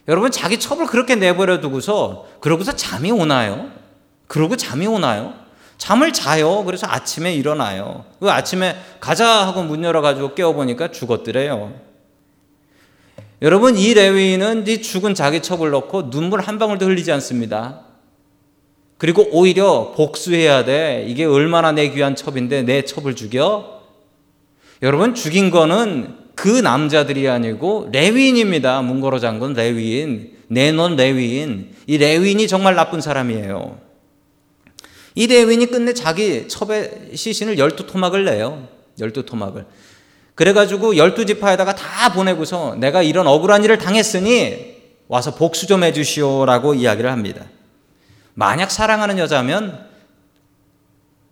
여러분 0.07 0.31
자기 0.31 0.59
첩을 0.59 0.87
그렇게 0.87 1.15
내버려 1.15 1.61
두고서 1.61 2.27
그러고서 2.39 2.75
잠이 2.75 3.11
오나요? 3.11 3.71
그러고 4.27 4.55
잠이 4.55 4.87
오나요? 4.87 5.33
잠을 5.77 6.13
자요. 6.13 6.63
그래서 6.63 6.87
아침에 6.87 7.33
일어나요. 7.33 8.05
그 8.19 8.29
아침에 8.29 8.77
가자 8.99 9.47
하고 9.47 9.63
문 9.63 9.83
열어가지고 9.83 10.35
깨워보니까 10.35 10.91
죽었더래요. 10.91 11.73
여러분 13.41 13.75
이 13.75 13.93
레위인은 13.93 14.67
이 14.67 14.81
죽은 14.81 15.15
자기 15.15 15.41
첩을 15.41 15.71
넣고 15.71 16.11
눈물 16.11 16.41
한 16.41 16.59
방울도 16.59 16.85
흘리지 16.85 17.11
않습니다. 17.13 17.81
그리고 19.01 19.27
오히려 19.31 19.93
복수해야 19.97 20.63
돼. 20.63 21.03
이게 21.07 21.25
얼마나 21.25 21.71
내 21.71 21.89
귀한 21.89 22.15
첩인데 22.15 22.61
내 22.61 22.85
첩을 22.85 23.15
죽여? 23.15 23.81
여러분 24.83 25.15
죽인 25.15 25.49
거는 25.49 26.17
그 26.35 26.47
남자들이 26.47 27.27
아니고 27.27 27.89
레위인입니다. 27.91 28.83
문거로 28.83 29.17
잠근 29.17 29.53
레위인, 29.53 30.33
내놓은 30.49 30.97
레위인. 30.97 31.73
이 31.87 31.97
레위인이 31.97 32.47
정말 32.47 32.75
나쁜 32.75 33.01
사람이에요. 33.01 33.79
이 35.15 35.25
레위인이 35.25 35.65
끝내 35.65 35.95
자기 35.95 36.47
첩의 36.47 37.09
시신을 37.15 37.57
열두 37.57 37.87
토막을 37.87 38.23
내요. 38.25 38.67
열두 38.99 39.25
토막을. 39.25 39.65
그래가지고 40.35 40.95
열두 40.97 41.25
지파에다가 41.25 41.73
다 41.73 42.13
보내고서 42.13 42.75
내가 42.75 43.01
이런 43.01 43.25
억울한 43.25 43.63
일을 43.63 43.79
당했으니 43.79 44.75
와서 45.07 45.33
복수 45.33 45.65
좀 45.65 45.83
해주시오라고 45.83 46.75
이야기를 46.75 47.11
합니다. 47.11 47.47
만약 48.33 48.71
사랑하는 48.71 49.17
여자면 49.17 49.87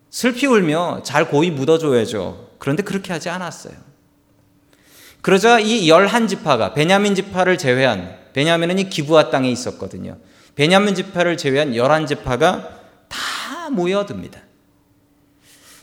슬피 0.09 0.47
울며 0.47 1.01
잘 1.03 1.29
고이 1.29 1.51
묻어줘야죠. 1.51 2.49
그런데 2.57 2.83
그렇게 2.83 3.13
하지 3.13 3.29
않았어요. 3.29 3.73
그러자 5.21 5.59
이 5.59 5.89
열한 5.89 6.27
지파가 6.27 6.73
베냐민 6.73 7.15
지파를 7.15 7.57
제외한 7.57 8.17
베냐민은 8.33 8.79
이 8.79 8.89
기부아 8.89 9.29
땅에 9.29 9.49
있었거든요. 9.51 10.17
베냐민 10.55 10.95
지파를 10.95 11.37
제외한 11.37 11.75
열한 11.75 12.05
지파가 12.07 12.69
다 13.07 13.69
모여듭니다. 13.69 14.39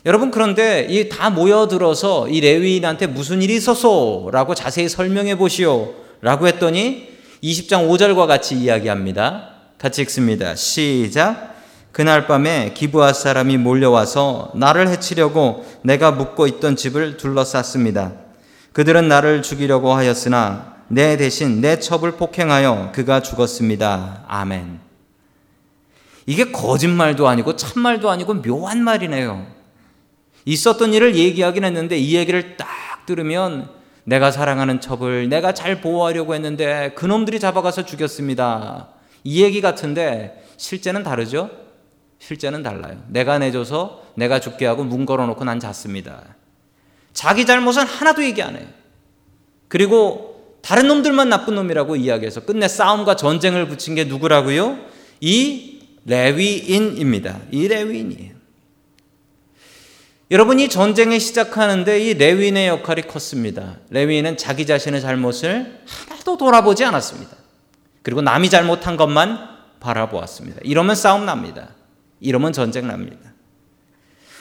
여러분 0.05 0.31
그런데 0.31 0.87
이 0.89 1.09
다 1.09 1.29
모여들어서 1.29 2.29
이 2.29 2.39
레위인한테 2.39 3.07
무슨 3.07 3.41
일이 3.41 3.55
있었소라고 3.55 4.55
자세히 4.55 4.87
설명해 4.87 5.35
보시오라고 5.37 6.47
했더니 6.47 7.09
20장 7.43 7.89
5절과 7.89 8.27
같이 8.27 8.55
이야기합니다. 8.55 9.56
같이 9.77 10.01
읽습니다. 10.01 10.55
시작. 10.55 11.55
그날 11.91 12.27
밤에 12.27 12.73
기부아 12.73 13.13
사람이 13.13 13.57
몰려와서 13.57 14.51
나를 14.55 14.87
해치려고 14.87 15.65
내가 15.83 16.11
묵고 16.11 16.47
있던 16.47 16.75
집을 16.75 17.17
둘러쌌습니다. 17.17 18.13
그들은 18.73 19.07
나를 19.07 19.41
죽이려고 19.41 19.93
하였으나 19.93 20.77
내 20.87 21.17
대신 21.17 21.61
내 21.61 21.79
첩을 21.79 22.13
폭행하여 22.13 22.91
그가 22.93 23.21
죽었습니다. 23.21 24.25
아멘. 24.27 24.79
이게 26.25 26.51
거짓말도 26.51 27.27
아니고 27.27 27.55
참말도 27.55 28.09
아니고 28.09 28.41
묘한 28.41 28.83
말이네요. 28.83 29.47
있었던 30.45 30.93
일을 30.93 31.15
얘기하긴 31.15 31.63
했는데 31.63 31.97
이 31.97 32.15
얘기를 32.15 32.57
딱 32.57 32.67
들으면 33.05 33.69
내가 34.03 34.31
사랑하는 34.31 34.81
첩을 34.81 35.29
내가 35.29 35.53
잘 35.53 35.81
보호하려고 35.81 36.33
했는데 36.35 36.93
그놈들이 36.95 37.39
잡아가서 37.39 37.85
죽였습니다. 37.85 38.89
이 39.27 39.43
얘기 39.43 39.59
같은데 39.59 40.41
실제는 40.55 41.03
다르죠? 41.03 41.49
실제는 42.17 42.63
달라요. 42.63 43.03
내가 43.09 43.37
내줘서 43.39 44.01
내가 44.15 44.39
죽게 44.39 44.65
하고 44.65 44.85
문 44.85 45.05
걸어놓고 45.05 45.43
난 45.43 45.59
잤습니다. 45.59 46.23
자기 47.11 47.45
잘못은 47.45 47.83
하나도 47.83 48.23
얘기 48.23 48.41
안 48.41 48.55
해요. 48.55 48.65
그리고 49.67 50.55
다른 50.61 50.87
놈들만 50.87 51.27
나쁜 51.27 51.55
놈이라고 51.55 51.97
이야기해서 51.97 52.45
끝내 52.45 52.69
싸움과 52.69 53.17
전쟁을 53.17 53.67
붙인 53.67 53.95
게 53.95 54.05
누구라고요? 54.05 54.79
이 55.19 55.81
레위인입니다. 56.05 57.41
이 57.51 57.67
레위인이에요. 57.67 58.31
여러분 60.31 60.61
이 60.61 60.69
전쟁이 60.69 61.19
시작하는데 61.19 61.99
이 61.99 62.13
레위인의 62.13 62.67
역할이 62.69 63.01
컸습니다. 63.01 63.75
레위인은 63.89 64.37
자기 64.37 64.65
자신의 64.65 65.01
잘못을 65.01 65.81
하나도 65.85 66.37
돌아보지 66.37 66.85
않았습니다. 66.85 67.46
그리고 68.07 68.21
남이 68.21 68.49
잘못한 68.49 68.95
것만 68.95 69.49
바라보았습니다. 69.81 70.61
이러면 70.63 70.95
싸움 70.95 71.25
납니다. 71.25 71.67
이러면 72.21 72.53
전쟁 72.53 72.87
납니다. 72.87 73.33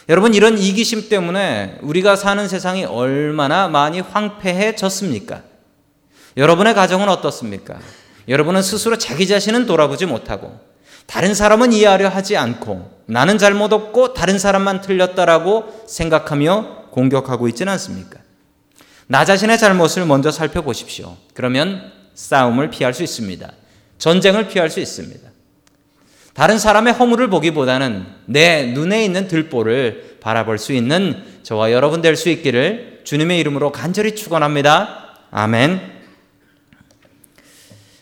여러분 0.08 0.34
이런 0.34 0.56
이기심 0.56 1.08
때문에 1.08 1.78
우리가 1.82 2.14
사는 2.14 2.46
세상이 2.46 2.84
얼마나 2.84 3.66
많이 3.66 3.98
황폐해졌습니까? 3.98 5.42
여러분의 6.36 6.74
가정은 6.74 7.08
어떻습니까? 7.08 7.80
여러분은 8.28 8.62
스스로 8.62 8.98
자기 8.98 9.26
자신은 9.26 9.66
돌아보지 9.66 10.06
못하고 10.06 10.60
다른 11.06 11.34
사람은 11.34 11.72
이해하려 11.72 12.08
하지 12.08 12.36
않고 12.36 13.02
나는 13.06 13.36
잘못 13.36 13.72
없고 13.72 14.14
다른 14.14 14.38
사람만 14.38 14.80
틀렸다라고 14.80 15.86
생각하며 15.88 16.90
공격하고 16.92 17.48
있지는 17.48 17.72
않습니까? 17.72 18.20
나 19.08 19.24
자신의 19.24 19.58
잘못을 19.58 20.06
먼저 20.06 20.30
살펴보십시오. 20.30 21.16
그러면 21.34 21.95
싸움을 22.16 22.70
피할 22.70 22.92
수 22.92 23.04
있습니다. 23.04 23.52
전쟁을 23.98 24.48
피할 24.48 24.68
수 24.70 24.80
있습니다. 24.80 25.30
다른 26.34 26.58
사람의 26.58 26.92
허물을 26.94 27.28
보기보다는 27.28 28.04
내 28.26 28.66
눈에 28.72 29.04
있는 29.04 29.28
들보를 29.28 30.18
바라볼 30.20 30.58
수 30.58 30.72
있는 30.72 31.22
저와 31.44 31.70
여러분 31.70 32.02
될 32.02 32.16
수 32.16 32.28
있기를 32.28 33.02
주님의 33.04 33.38
이름으로 33.38 33.70
간절히 33.70 34.14
축원합니다. 34.14 35.20
아멘. 35.30 35.80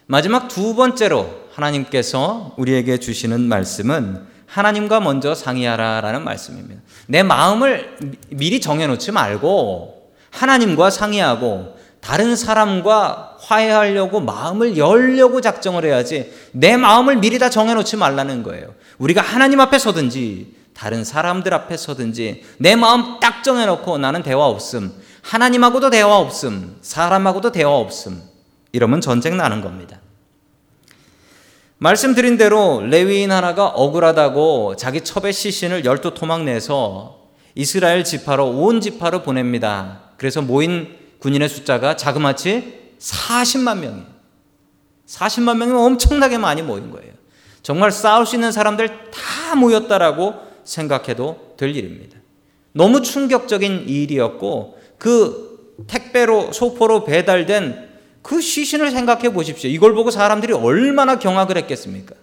마지막 0.06 0.49
두 0.49 0.75
번째로 0.75 1.44
하나님께서 1.52 2.54
우리에게 2.56 2.99
주시는 2.99 3.40
말씀은 3.42 4.26
하나님과 4.47 5.00
먼저 5.00 5.35
상의하라라는 5.35 6.25
말씀입니다. 6.25 6.80
내 7.06 7.23
마음을 7.23 7.97
미리 8.30 8.61
정해놓지 8.61 9.12
말고 9.12 10.12
하나님과 10.30 10.90
상의하고 10.90 11.76
다른 12.04 12.37
사람과 12.37 13.38
화해하려고 13.40 14.20
마음을 14.20 14.76
열려고 14.76 15.40
작정을 15.40 15.87
해야지 15.87 16.30
내 16.52 16.76
마음을 16.76 17.16
미리 17.16 17.38
다 17.38 17.49
정해놓지 17.49 17.96
말라는 17.96 18.42
거예요. 18.42 18.75
우리가 18.99 19.23
하나님 19.23 19.58
앞에 19.61 19.78
서든지 19.78 20.54
다른 20.75 21.02
사람들 21.02 21.54
앞에 21.54 21.78
서든지 21.78 22.44
내 22.58 22.76
마음 22.76 23.18
딱 23.20 23.42
정해놓고 23.42 23.96
나는 23.96 24.23
대화 24.23 24.44
없음. 24.44 24.92
하나님하고도 25.23 25.88
대화 25.88 26.18
없음. 26.18 26.76
사람하고도 26.82 27.52
대화 27.52 27.71
없음. 27.71 28.23
이러면 28.73 29.00
전쟁 29.00 29.38
나는 29.38 29.62
겁니다. 29.62 29.99
말씀드린 31.78 32.36
대로 32.36 32.82
레위인 32.86 33.32
하나가 33.32 33.69
억울하다고 33.69 34.76
자기 34.76 35.00
첩의 35.00 35.32
시신을 35.32 35.86
열두 35.86 36.12
토막 36.12 36.45
내서 36.45 37.21
이스라엘 37.54 38.04
지파로 38.04 38.50
온 38.50 38.82
지파로 38.82 39.23
보냅니다. 39.23 40.00
그래서 40.19 40.43
모인 40.43 41.03
군인의 41.25 41.49
숫자가 41.49 41.97
자그마치 41.97 42.97
40만 42.99 43.78
명이에요. 43.78 44.04
40만 45.06 45.56
명이면 45.56 45.80
엄청나게 45.80 46.37
많이 46.37 46.60
모인 46.60 46.91
거예요. 46.91 47.15
정말 47.63 47.93
싸울 47.93 48.26
수 48.26 48.37
있는 48.37 48.52
사람들 48.52 49.10
다 49.10 49.54
모였다라고 49.54 50.34
생각해도 50.65 51.54
될 51.56 51.75
일입니다. 51.75 52.19
너무 52.73 53.00
충격적인 53.00 53.89
일이었고 53.89 54.78
그 54.99 55.75
택배로 55.87 56.52
소포로 56.52 57.04
배달된 57.04 57.89
그 58.21 58.43
시신을 58.43 58.91
생각해 58.91 59.32
보십시오. 59.32 59.71
이걸 59.71 59.95
보고 59.95 60.10
사람들이 60.10 60.52
얼마나 60.52 61.19
경악을 61.19 61.56
했겠습니까? 61.56 62.15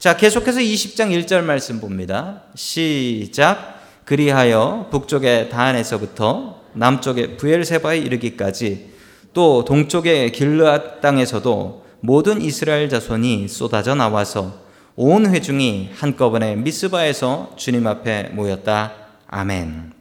자, 0.00 0.16
계속해서 0.16 0.58
20장 0.58 1.10
1절 1.10 1.44
말씀 1.44 1.80
봅니다. 1.80 2.42
시작. 2.56 3.78
그리하여 4.04 4.88
북쪽의 4.90 5.50
다안에서부터 5.50 6.59
남쪽의 6.74 7.36
부엘세바에 7.36 7.98
이르기까지 7.98 8.90
또 9.32 9.64
동쪽의 9.64 10.32
길르앗 10.32 11.00
땅에서도 11.00 11.84
모든 12.00 12.40
이스라엘 12.40 12.88
자손이 12.88 13.48
쏟아져 13.48 13.94
나와서 13.94 14.60
온 14.96 15.32
회중이 15.32 15.90
한꺼번에 15.94 16.56
미스바에서 16.56 17.52
주님 17.56 17.86
앞에 17.86 18.30
모였다. 18.32 18.92
아멘. 19.28 19.92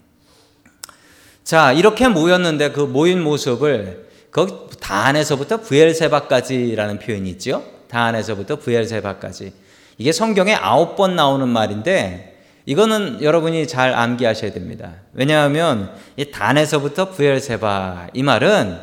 자, 1.44 1.72
이렇게 1.72 2.08
모였는데 2.08 2.72
그 2.72 2.82
모인 2.82 3.22
모습을 3.22 4.10
거기 4.32 4.54
다안에서부터 4.80 5.62
부엘세바까지라는 5.62 7.00
표현이 7.00 7.30
있죠. 7.32 7.64
다안에서부터 7.90 8.58
부엘세바까지. 8.58 9.54
이게 9.98 10.12
성경에 10.12 10.54
아홉 10.54 10.96
번 10.96 11.16
나오는 11.16 11.48
말인데 11.48 12.39
이거는 12.70 13.24
여러분이 13.24 13.66
잘 13.68 13.96
암기하셔야 13.96 14.54
됩니다. 14.54 14.94
왜냐하면 15.14 15.92
이 16.18 16.30
단에서부터 16.30 17.10
부엘세바 17.10 18.10
이 18.14 18.22
말은 18.22 18.78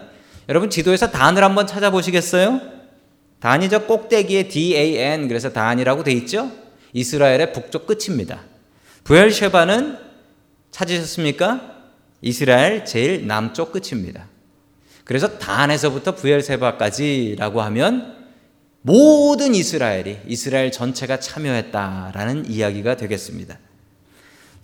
여러분 0.49 0.70
지도에서 0.70 1.12
단을 1.12 1.44
한번 1.44 1.68
찾아보시겠어요? 1.68 2.61
단이 3.38 3.68
저 3.68 3.87
꼭대기에 3.87 4.49
DAN 4.49 5.29
그래서 5.29 5.53
단이라고 5.53 6.03
돼 6.03 6.11
있죠? 6.14 6.51
이스라엘의 6.94 7.53
북쪽 7.53 7.87
끝입니다. 7.87 8.40
부엘세바는 9.05 9.99
찾으셨습니까? 10.72 11.61
이스라엘 12.22 12.85
제일 12.85 13.29
남쪽 13.29 13.70
끝입니다. 13.70 14.27
그래서 15.05 15.38
단에서부터 15.38 16.16
부엘세바까지라고 16.16 17.62
하면 17.62 18.16
모든 18.83 19.55
이스라엘이 19.55 20.18
이스라엘 20.27 20.72
전체가 20.72 21.20
참여했다라는 21.20 22.51
이야기가 22.51 22.96
되겠습니다. 22.96 23.61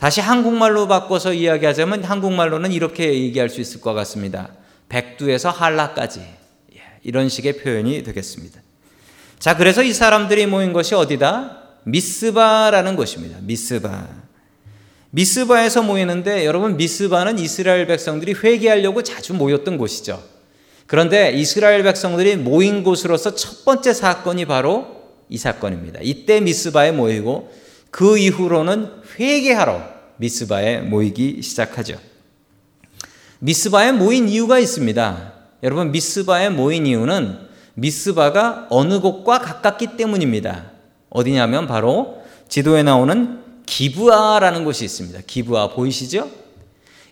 다시 0.03 0.21
한국말로 0.21 0.89
바꿔서 0.89 1.33
이야기하자면 1.33 2.03
한국말로는 2.03 2.73
이렇게 2.73 3.15
얘기할 3.15 3.49
수 3.49 3.61
있을 3.61 3.81
것 3.81 3.95
같습니다. 3.95 4.49
백두에서 4.89 5.49
한라까지. 5.49 6.19
예, 6.75 6.81
이런 7.05 7.29
식의 7.29 7.59
표현이 7.59 8.03
되겠습니다. 8.03 8.61
자, 9.39 9.57
그래서 9.57 9.85
이 9.85 9.93
사람들이 9.93 10.47
모인 10.47 10.73
것이 10.73 10.97
어디다? 10.97 11.59
미스바라는 11.85 12.97
곳입니다. 12.97 13.39
미스바. 13.43 14.09
미스바에서 15.11 15.85
모이는데 15.85 16.47
여러분 16.47 16.77
미스바는 16.77 17.39
이스라엘 17.39 17.87
백성들이 17.87 18.35
회개하려고 18.43 19.05
자주 19.05 19.35
모였던 19.35 19.79
곳이죠. 19.79 20.21
그런데 20.89 21.31
이스라엘 21.31 21.85
백성들이 21.85 22.39
모인 22.39 22.83
곳으로서 22.83 23.37
첫 23.37 23.65
번째 23.65 23.95
사건이 23.95 24.47
바로 24.47 25.01
이 25.29 25.39
사건입니다. 25.39 26.01
이때 26.03 26.41
미스바에 26.41 26.91
모이고 26.91 27.62
그 27.93 28.17
이후로는 28.17 28.91
회개하러 29.21 29.83
미스바에 30.17 30.81
모이기 30.81 31.43
시작하죠. 31.43 31.99
미스바에 33.39 33.93
모인 33.93 34.31
이유가 34.31 34.59
있습니다. 34.59 35.33
여러분 35.63 35.93
미스바에 35.93 36.49
모인 36.49 36.87
이유는 36.87 37.39
미스바가 37.75 38.69
어느 38.71 38.99
곳과 38.99 39.41
가깝기 39.41 39.99
때문입니다. 39.99 40.71
어디냐면 41.11 41.67
바로 41.67 42.23
지도에 42.49 42.83
나오는 42.83 43.41
기부아라는 43.67 44.65
곳이 44.65 44.87
있습니다. 44.87 45.21
기부아 45.27 45.69
보이시죠? 45.75 46.31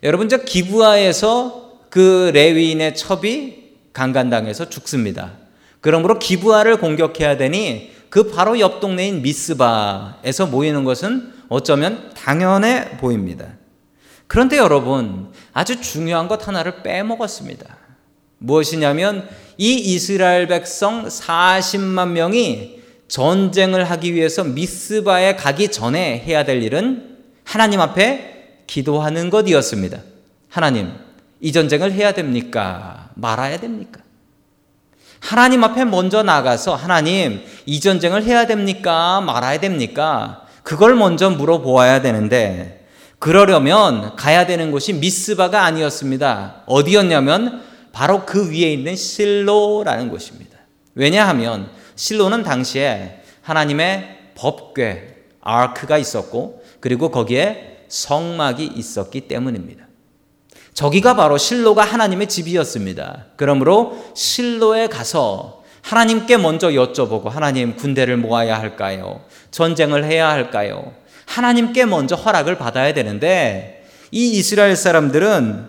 여러분 0.03 0.31
저 0.31 0.39
기부아에서 0.39 1.79
그 1.91 2.31
레위인의 2.33 2.97
첩이 2.97 3.75
강간당해서 3.93 4.71
죽습니다. 4.71 5.33
그러므로 5.83 6.19
기부아를 6.19 6.79
공격해야 6.79 7.37
되니 7.37 8.00
그 8.11 8.31
바로 8.31 8.59
옆 8.59 8.81
동네인 8.81 9.23
미스바에서 9.23 10.47
모이는 10.47 10.85
것은 10.85 11.33
어쩌면 11.49 12.11
당연해 12.15 12.99
보입니다. 12.99 13.47
그런데 14.27 14.59
여러분, 14.59 15.33
아주 15.53 15.81
중요한 15.81 16.29
것 16.29 16.47
하나를 16.47 16.83
빼먹었습니다. 16.83 17.77
무엇이냐면 18.39 19.29
이 19.59 19.75
이스라엘 19.75 20.47
백성 20.47 21.07
40만 21.07 22.11
명이 22.11 22.81
전쟁을 23.09 23.85
하기 23.91 24.15
위해서 24.15 24.45
미스바에 24.45 25.37
가기 25.37 25.69
전에 25.69 26.23
해야 26.27 26.45
될 26.45 26.63
일은 26.63 27.19
하나님 27.45 27.81
앞에 27.81 28.63
기도하는 28.67 29.31
것이었습니다. 29.31 30.01
하나님, 30.49 30.93
이 31.41 31.53
전쟁을 31.53 31.93
해야 31.93 32.13
됩니까? 32.13 33.11
말아야 33.15 33.59
됩니까? 33.59 34.01
하나님 35.21 35.63
앞에 35.63 35.85
먼저 35.85 36.23
나가서 36.23 36.75
하나님, 36.75 37.43
이 37.67 37.79
전쟁을 37.79 38.25
해야 38.25 38.47
됩니까? 38.47 39.21
말아야 39.21 39.61
됩니까? 39.61 40.47
그걸 40.63 40.95
먼저 40.95 41.31
물어보아야 41.31 42.03
되는데 42.03 42.87
그러려면 43.19 44.17
가야 44.17 44.47
되는 44.47 44.71
곳이 44.71 44.95
미스바가 44.95 45.63
아니었습니다. 45.63 46.63
어디였냐면 46.67 47.63
바로 47.93 48.25
그 48.25 48.51
위에 48.51 48.73
있는 48.73 48.97
실로라는 48.97 50.09
곳입니다. 50.09 50.59
왜냐하면 50.95 51.71
실로는 51.97 52.43
당시에 52.43 53.21
하나님의 53.43 54.19
법궤, 54.35 55.17
아크가 55.43 55.99
있었고 55.99 56.63
그리고 56.81 57.11
거기에 57.11 57.85
성막이 57.89 58.73
있었기 58.75 59.23
때문입니다. 59.23 59.90
저기가 60.75 61.15
바로 61.15 61.37
실로가 61.37 61.85
하나님의 61.85 62.29
집이었습니다. 62.29 63.27
그러므로 63.37 64.05
실로에 64.15 64.87
가서 64.87 65.63
하나님께 65.83 66.37
먼저 66.37 66.69
여쭤보고 66.69 67.29
하나님 67.29 67.77
군대를 67.77 68.17
모아야 68.17 68.59
할까요? 68.59 69.23
전쟁을 69.51 70.05
해야 70.05 70.29
할까요? 70.29 70.93
하나님께 71.27 71.87
먼저 71.87 72.15
허락을 72.17 72.59
받아야 72.59 72.93
되는데 72.93 73.85
이 74.11 74.31
이스라엘 74.39 74.77
사람들은 74.77 75.69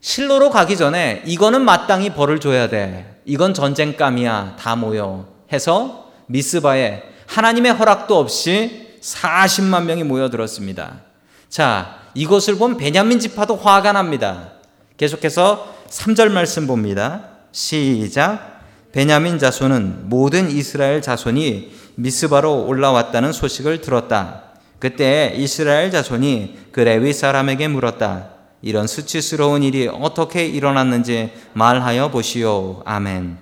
실로로 0.00 0.50
가기 0.50 0.76
전에 0.76 1.22
이거는 1.24 1.62
마땅히 1.62 2.10
벌을 2.10 2.40
줘야 2.40 2.68
돼. 2.68 3.20
이건 3.24 3.54
전쟁감이야. 3.54 4.56
다 4.58 4.76
모여. 4.76 5.26
해서 5.52 6.10
미스바에 6.26 7.02
하나님의 7.26 7.72
허락도 7.72 8.16
없이 8.16 8.98
40만 9.00 9.84
명이 9.84 10.04
모여들었습니다. 10.04 11.00
자, 11.48 11.98
이것을 12.16 12.56
본 12.56 12.78
베냐민 12.78 13.20
지파도 13.20 13.56
화가 13.56 13.92
납니다. 13.92 14.52
계속해서 14.96 15.74
3절 15.90 16.30
말씀 16.30 16.66
봅니다. 16.66 17.28
시작. 17.52 18.62
베냐민 18.92 19.38
자손은 19.38 20.08
모든 20.08 20.50
이스라엘 20.50 21.02
자손이 21.02 21.72
미스바로 21.96 22.64
올라왔다는 22.64 23.32
소식을 23.32 23.82
들었다. 23.82 24.44
그때 24.78 25.34
이스라엘 25.36 25.90
자손이 25.90 26.58
그 26.72 26.80
레위 26.80 27.12
사람에게 27.12 27.68
물었다. 27.68 28.30
이런 28.62 28.86
수치스러운 28.86 29.62
일이 29.62 29.86
어떻게 29.86 30.46
일어났는지 30.46 31.32
말하여 31.52 32.10
보시오. 32.10 32.82
아멘. 32.86 33.36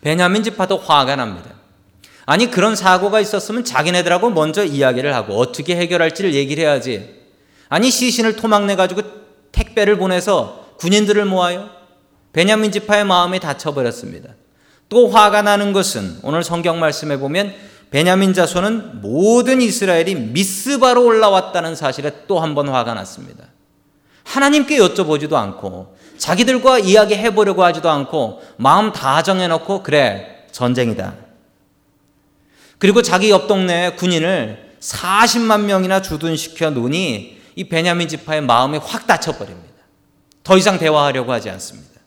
베냐민 0.00 0.42
지파도 0.42 0.78
화가 0.78 1.14
납니다. 1.14 1.50
아니 2.26 2.50
그런 2.50 2.74
사고가 2.74 3.20
있었으면 3.20 3.64
자기네들하고 3.64 4.30
먼저 4.30 4.64
이야기를 4.64 5.14
하고 5.14 5.34
어떻게 5.38 5.76
해결할지를 5.76 6.34
얘기를 6.34 6.64
해야지. 6.64 7.21
아니 7.72 7.90
시신을 7.90 8.36
토막내 8.36 8.76
가지고 8.76 9.00
택배를 9.50 9.96
보내서 9.96 10.74
군인들을 10.76 11.24
모아요. 11.24 11.70
베냐민 12.34 12.70
지파의 12.70 13.06
마음이 13.06 13.40
닫혀버렸습니다. 13.40 14.28
또 14.90 15.08
화가 15.08 15.40
나는 15.40 15.72
것은 15.72 16.18
오늘 16.22 16.44
성경 16.44 16.78
말씀에 16.78 17.16
보면 17.16 17.54
베냐민 17.90 18.34
자손은 18.34 19.00
모든 19.00 19.62
이스라엘이 19.62 20.14
미스바로 20.16 21.02
올라왔다는 21.02 21.74
사실에 21.74 22.26
또 22.26 22.40
한 22.42 22.54
번 22.54 22.68
화가 22.68 22.92
났습니다. 22.92 23.44
하나님께 24.24 24.76
여쭤보지도 24.76 25.32
않고 25.32 25.96
자기들과 26.18 26.78
이야기해 26.78 27.34
보려고 27.34 27.64
하지도 27.64 27.88
않고 27.88 28.42
마음 28.58 28.92
다 28.92 29.22
정해 29.22 29.48
놓고 29.48 29.82
그래 29.82 30.44
전쟁이다. 30.52 31.14
그리고 32.76 33.00
자기 33.00 33.30
옆 33.30 33.46
동네 33.46 33.94
군인을 33.96 34.72
40만 34.78 35.62
명이나 35.62 36.02
주둔시켜 36.02 36.68
놓으니 36.68 37.40
이 37.54 37.64
베냐민 37.64 38.08
지파의 38.08 38.42
마음이 38.42 38.78
확 38.78 39.06
닫혀버립니다. 39.06 39.72
더 40.42 40.56
이상 40.56 40.78
대화하려고 40.78 41.32
하지 41.32 41.50
않습니다. 41.50 42.00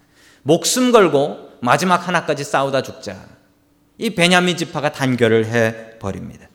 목숨 0.43 0.91
걸고 0.91 1.51
마지막 1.61 2.07
하나까지 2.07 2.43
싸우다 2.43 2.81
죽자. 2.81 3.15
이 3.97 4.11
베냐민 4.11 4.57
지파가 4.57 4.91
단결을 4.91 5.45
해 5.45 5.97
버립니다. 5.99 6.47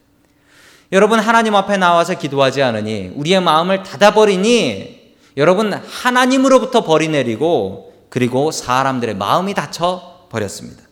여러분 0.93 1.21
하나님 1.21 1.55
앞에 1.55 1.77
나와서 1.77 2.19
기도하지 2.19 2.63
않으니 2.63 3.13
우리의 3.15 3.41
마음을 3.41 3.83
닫아 3.83 4.13
버리니 4.13 5.15
여러분 5.37 5.73
하나님으로부터 5.73 6.85
벌이 6.85 7.09
내리고 7.09 7.93
그리고 8.09 8.51
사람들의 8.51 9.15
마음이 9.15 9.55
닫혀 9.55 10.27
버렸습니다. 10.31 10.83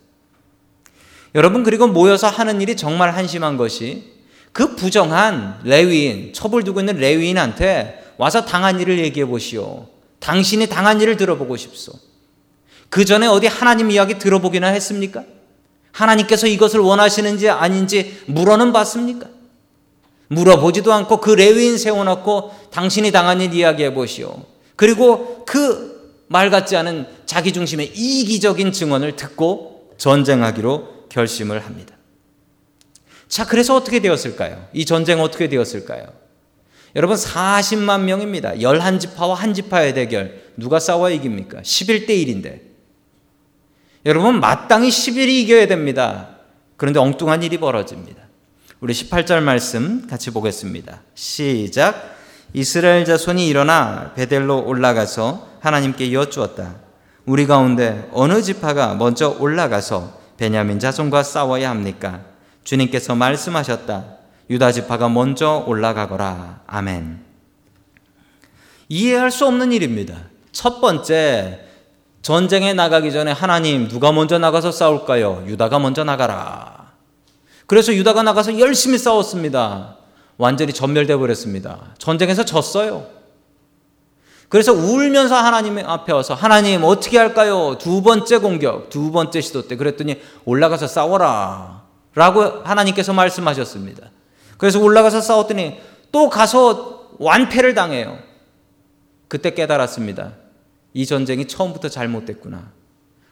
여러분 1.34 1.62
그리고 1.64 1.86
모여서 1.88 2.28
하는 2.28 2.60
일이 2.60 2.76
정말 2.76 3.14
한심한 3.14 3.56
것이 3.56 4.17
그 4.52 4.74
부정한 4.74 5.60
레위인 5.64 6.32
첩을 6.32 6.64
두고 6.64 6.80
있는 6.80 6.96
레위인한테 6.96 8.12
와서 8.16 8.44
당한 8.44 8.80
일을 8.80 8.98
얘기해 8.98 9.26
보시오. 9.26 9.86
당신이 10.20 10.68
당한 10.68 11.00
일을 11.00 11.16
들어보고 11.16 11.56
싶소. 11.56 11.92
그 12.88 13.04
전에 13.04 13.26
어디 13.26 13.46
하나님 13.46 13.90
이야기 13.90 14.18
들어보기나 14.18 14.68
했습니까? 14.68 15.24
하나님께서 15.92 16.46
이것을 16.46 16.80
원하시는지 16.80 17.48
아닌지 17.48 18.20
물어는 18.26 18.72
봤습니까? 18.72 19.26
물어보지도 20.28 20.92
않고 20.92 21.20
그 21.20 21.30
레위인 21.30 21.78
세워놓고 21.78 22.68
당신이 22.70 23.12
당한 23.12 23.40
일 23.40 23.54
이야기해 23.54 23.94
보시오. 23.94 24.42
그리고 24.76 25.44
그 25.44 25.98
말 26.28 26.50
같지 26.50 26.76
않은 26.76 27.06
자기 27.26 27.52
중심의 27.52 27.92
이기적인 27.94 28.72
증언을 28.72 29.16
듣고 29.16 29.92
전쟁하기로 29.96 31.06
결심을 31.08 31.64
합니다. 31.64 31.96
자, 33.28 33.46
그래서 33.46 33.76
어떻게 33.76 34.00
되었을까요? 34.00 34.66
이 34.72 34.84
전쟁 34.84 35.20
어떻게 35.20 35.48
되었을까요? 35.48 36.06
여러분 36.96 37.16
40만 37.16 38.02
명입니다. 38.02 38.54
11지파와 38.54 39.34
한 39.34 39.54
지파의 39.54 39.94
대결. 39.94 40.42
누가 40.56 40.80
싸워 40.80 41.10
이깁니까? 41.10 41.60
11대 41.60 42.08
1인데. 42.08 42.60
여러분 44.06 44.40
마땅히 44.40 44.88
11이 44.88 45.28
이겨야 45.42 45.66
됩니다. 45.66 46.38
그런데 46.76 46.98
엉뚱한 46.98 47.42
일이 47.42 47.58
벌어집니다. 47.58 48.22
우리 48.80 48.94
18절 48.94 49.42
말씀 49.42 50.06
같이 50.06 50.30
보겠습니다. 50.30 51.02
시작. 51.14 52.16
이스라엘 52.54 53.04
자손이 53.04 53.46
일어나 53.46 54.12
베델로 54.14 54.64
올라가서 54.66 55.58
하나님께 55.60 56.12
여쭈었다. 56.12 56.76
우리 57.26 57.46
가운데 57.46 58.08
어느 58.12 58.40
지파가 58.40 58.94
먼저 58.94 59.36
올라가서 59.38 60.18
베냐민 60.38 60.78
자손과 60.78 61.24
싸워야 61.24 61.68
합니까? 61.68 62.24
주님께서 62.68 63.14
말씀하셨다. 63.14 64.04
유다 64.50 64.72
지파가 64.72 65.08
먼저 65.08 65.64
올라가거라. 65.66 66.60
아멘. 66.66 67.24
이해할 68.90 69.30
수 69.30 69.46
없는 69.46 69.72
일입니다. 69.72 70.18
첫 70.52 70.82
번째, 70.82 71.60
전쟁에 72.20 72.74
나가기 72.74 73.10
전에 73.10 73.32
하나님 73.32 73.88
누가 73.88 74.12
먼저 74.12 74.38
나가서 74.38 74.70
싸울까요? 74.70 75.44
유다가 75.46 75.78
먼저 75.78 76.04
나가라. 76.04 76.92
그래서 77.66 77.94
유다가 77.94 78.22
나가서 78.22 78.58
열심히 78.58 78.98
싸웠습니다. 78.98 79.96
완전히 80.36 80.74
전멸돼 80.74 81.16
버렸습니다. 81.16 81.94
전쟁에서 81.96 82.44
졌어요. 82.44 83.06
그래서 84.50 84.74
울면서 84.74 85.36
하나님 85.36 85.78
앞에 85.78 86.12
와서 86.12 86.34
하나님 86.34 86.84
어떻게 86.84 87.16
할까요? 87.16 87.78
두 87.78 88.02
번째 88.02 88.36
공격, 88.38 88.90
두 88.90 89.10
번째 89.10 89.40
시도 89.40 89.66
때 89.66 89.76
그랬더니 89.76 90.20
올라가서 90.44 90.86
싸워라. 90.86 91.87
라고 92.18 92.42
하나님께서 92.64 93.12
말씀하셨습니다. 93.12 94.10
그래서 94.56 94.80
올라가서 94.80 95.20
싸웠더니 95.20 95.80
또 96.10 96.28
가서 96.28 97.12
완패를 97.20 97.74
당해요. 97.74 98.18
그때 99.28 99.54
깨달았습니다. 99.54 100.32
이 100.94 101.06
전쟁이 101.06 101.46
처음부터 101.46 101.88
잘못됐구나. 101.88 102.72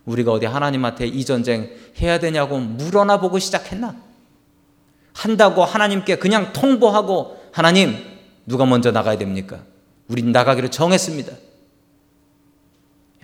우리가 0.04 0.30
어디 0.30 0.46
하나님한테 0.46 1.04
이 1.08 1.24
전쟁 1.24 1.68
해야 2.00 2.20
되냐고 2.20 2.60
물어나 2.60 3.18
보고 3.18 3.40
시작했나? 3.40 3.96
한다고 5.12 5.64
하나님께 5.64 6.18
그냥 6.18 6.52
통보하고 6.52 7.44
하나님 7.50 7.96
누가 8.46 8.66
먼저 8.66 8.92
나가야 8.92 9.18
됩니까? 9.18 9.64
우린 10.06 10.30
나가기로 10.30 10.70
정했습니다. 10.70 11.32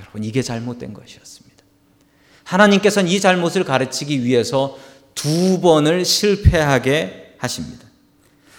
여러분 0.00 0.24
이게 0.24 0.42
잘못된 0.42 0.92
것이었습니다. 0.92 1.62
하나님께서는 2.42 3.08
이 3.08 3.20
잘못을 3.20 3.62
가르치기 3.62 4.24
위해서 4.24 4.76
두 5.14 5.60
번을 5.60 6.04
실패하게 6.04 7.34
하십니다. 7.38 7.86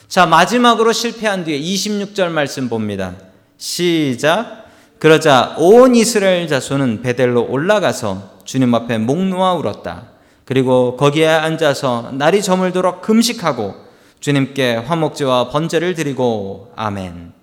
자, 0.08 0.26
마지막으로 0.26 0.92
실패한 0.92 1.44
뒤에 1.46 1.60
26절 1.60 2.30
말씀 2.30 2.70
봅니다. 2.70 3.16
시작. 3.58 4.66
그러자 5.00 5.56
온 5.58 5.96
이스라엘 5.96 6.48
자손은 6.48 7.02
베델로 7.02 7.48
올라가서 7.50 8.42
주님 8.46 8.74
앞에 8.76 9.00
목 9.00 9.18
놓아 9.26 9.54
울었다. 9.54 10.10
그리고 10.46 10.98
거기에 10.98 11.28
앉아서 11.28 12.12
날이 12.14 12.42
저물도록 12.42 13.02
금식하고 13.02 13.76
주님께 14.20 14.76
화목제와 14.76 15.50
번제를 15.50 15.96
드리고 15.96 16.72
아멘. 16.76 17.34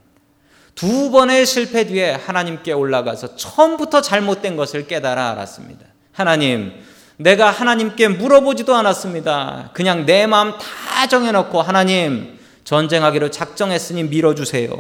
두 0.75 1.11
번의 1.11 1.45
실패 1.45 1.85
뒤에 1.87 2.13
하나님께 2.13 2.73
올라가서 2.73 3.37
처음부터 3.37 4.01
잘못된 4.01 4.57
것을 4.57 4.87
깨달아 4.87 5.31
알았습니다. 5.33 5.85
하나님, 6.13 6.73
내가 7.21 7.51
하나님께 7.51 8.09
물어보지도 8.09 8.75
않았습니다. 8.75 9.71
그냥 9.75 10.07
내 10.07 10.27
마음 10.27 10.53
다 10.57 11.07
정해놓고 11.07 11.61
하나님 11.61 12.39
전쟁하기로 12.65 13.31
작정했으니 13.31 14.05
밀어주세요. 14.05 14.71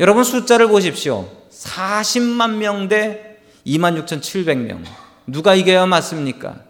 여러분 0.00 0.24
숫자를 0.24 0.68
보십시오. 0.68 1.28
40만 1.50 2.54
명 2.56 2.88
대 2.88 3.36
26,700명. 3.66 4.84
누가 5.26 5.54
이겨야 5.54 5.84
맞습니까? 5.84 6.60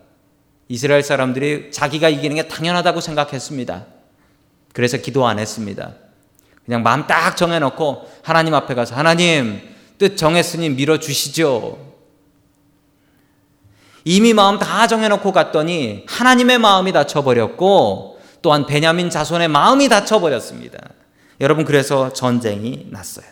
이스라엘 0.69 1.05
사람들이 1.05 1.71
자기가 1.71 2.09
이기는 2.09 2.35
게 2.35 2.49
당연하다고 2.49 3.01
생각했습니다. 3.01 3.87
그래서 4.73 4.97
기도 4.97 5.25
안 5.27 5.39
했습니다. 5.39 5.93
그냥 6.65 6.83
마음 6.83 7.07
딱 7.07 7.37
정해놓고 7.37 8.11
하나님 8.23 8.55
앞에 8.55 8.75
가서 8.75 8.97
하나님 8.97 9.61
뜻 9.99 10.17
정했으니 10.17 10.71
밀어주시죠. 10.71 11.86
이미 14.09 14.35
마음 14.35 14.61
다 14.61 14.87
정해놓고 14.87 15.33
갔더니 15.33 16.05
하나님의 16.07 16.59
마음이 16.59 16.93
닫혀버렸고 16.93 18.21
또한 18.41 18.65
베냐민 18.65 19.11
자손의 19.11 19.49
마음이 19.49 19.89
닫혀버렸습니다. 19.89 20.79
여러분 21.41 21.65
그래서 21.65 22.13
전쟁이 22.13 22.87
났어요. 22.91 23.27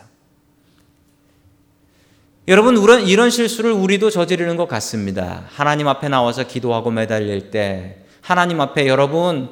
여러분 2.49 2.77
이런 3.07 3.29
실수를 3.29 3.71
우리도 3.71 4.09
저지르는 4.09 4.57
것 4.57 4.67
같습니다. 4.67 5.45
하나님 5.47 5.87
앞에 5.87 6.09
나와서 6.09 6.45
기도하고 6.45 6.91
매달릴 6.91 7.51
때 7.51 7.99
하나님 8.19 8.59
앞에 8.59 8.85
여러분 8.87 9.49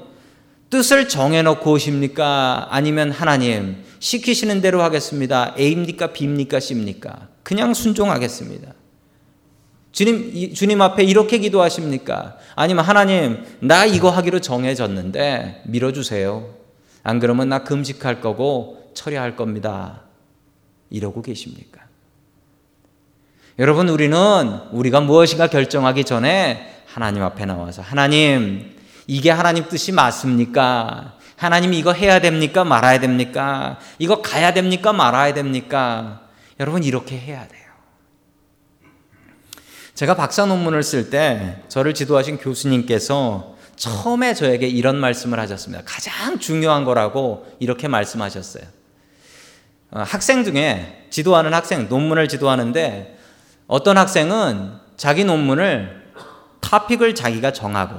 뜻을 0.69 1.07
정해놓고 1.07 1.71
오십니까? 1.71 2.67
아니면 2.69 3.11
하나님 3.11 3.81
시키시는 3.99 4.59
대로 4.59 4.83
하겠습니다. 4.83 5.55
A입니까? 5.57 6.07
B입니까? 6.07 6.59
C입니까? 6.59 7.29
그냥 7.43 7.73
순종하겠습니다. 7.73 8.72
주님, 9.93 10.53
주님 10.55 10.81
앞에 10.81 11.03
이렇게 11.03 11.37
기도하십니까? 11.37 12.37
아니면 12.55 12.83
하나님, 12.83 13.45
나 13.59 13.85
이거 13.85 14.09
하기로 14.09 14.41
정해졌는데 14.41 15.61
밀어주세요. 15.67 16.49
안 17.03 17.19
그러면 17.19 17.49
나 17.49 17.63
금식할 17.63 18.19
거고 18.19 18.91
처리할 18.95 19.35
겁니다. 19.35 20.01
이러고 20.89 21.21
계십니까? 21.21 21.81
여러분, 23.59 23.87
우리는 23.87 24.17
우리가 24.71 24.99
무엇인가 24.99 25.47
결정하기 25.47 26.05
전에 26.05 26.73
하나님 26.87 27.21
앞에 27.21 27.45
나와서 27.45 27.83
하나님, 27.83 28.75
이게 29.05 29.29
하나님 29.29 29.67
뜻이 29.69 29.91
맞습니까? 29.91 31.19
하나님 31.35 31.71
이거 31.73 31.93
해야 31.93 32.19
됩니까? 32.19 32.63
말아야 32.63 32.99
됩니까? 32.99 33.77
이거 33.99 34.23
가야 34.23 34.53
됩니까? 34.53 34.91
말아야 34.91 35.35
됩니까? 35.35 36.21
여러분 36.59 36.83
이렇게 36.83 37.15
해야 37.17 37.47
돼요. 37.47 37.62
제가 39.95 40.15
박사 40.15 40.45
논문을 40.45 40.81
쓸 40.81 41.09
때 41.09 41.61
저를 41.67 41.93
지도하신 41.93 42.37
교수님께서 42.37 43.55
처음에 43.75 44.33
저에게 44.33 44.67
이런 44.67 44.97
말씀을 44.97 45.39
하셨습니다. 45.39 45.83
가장 45.85 46.39
중요한 46.39 46.83
거라고 46.83 47.45
이렇게 47.59 47.87
말씀하셨어요. 47.87 48.63
어, 49.91 49.99
학생 50.01 50.43
중에 50.43 51.07
지도하는 51.09 51.53
학생, 51.53 51.87
논문을 51.89 52.27
지도하는데 52.27 53.17
어떤 53.67 53.97
학생은 53.97 54.73
자기 54.97 55.23
논문을 55.25 56.03
타픽을 56.61 57.13
자기가 57.13 57.53
정하고 57.53 57.95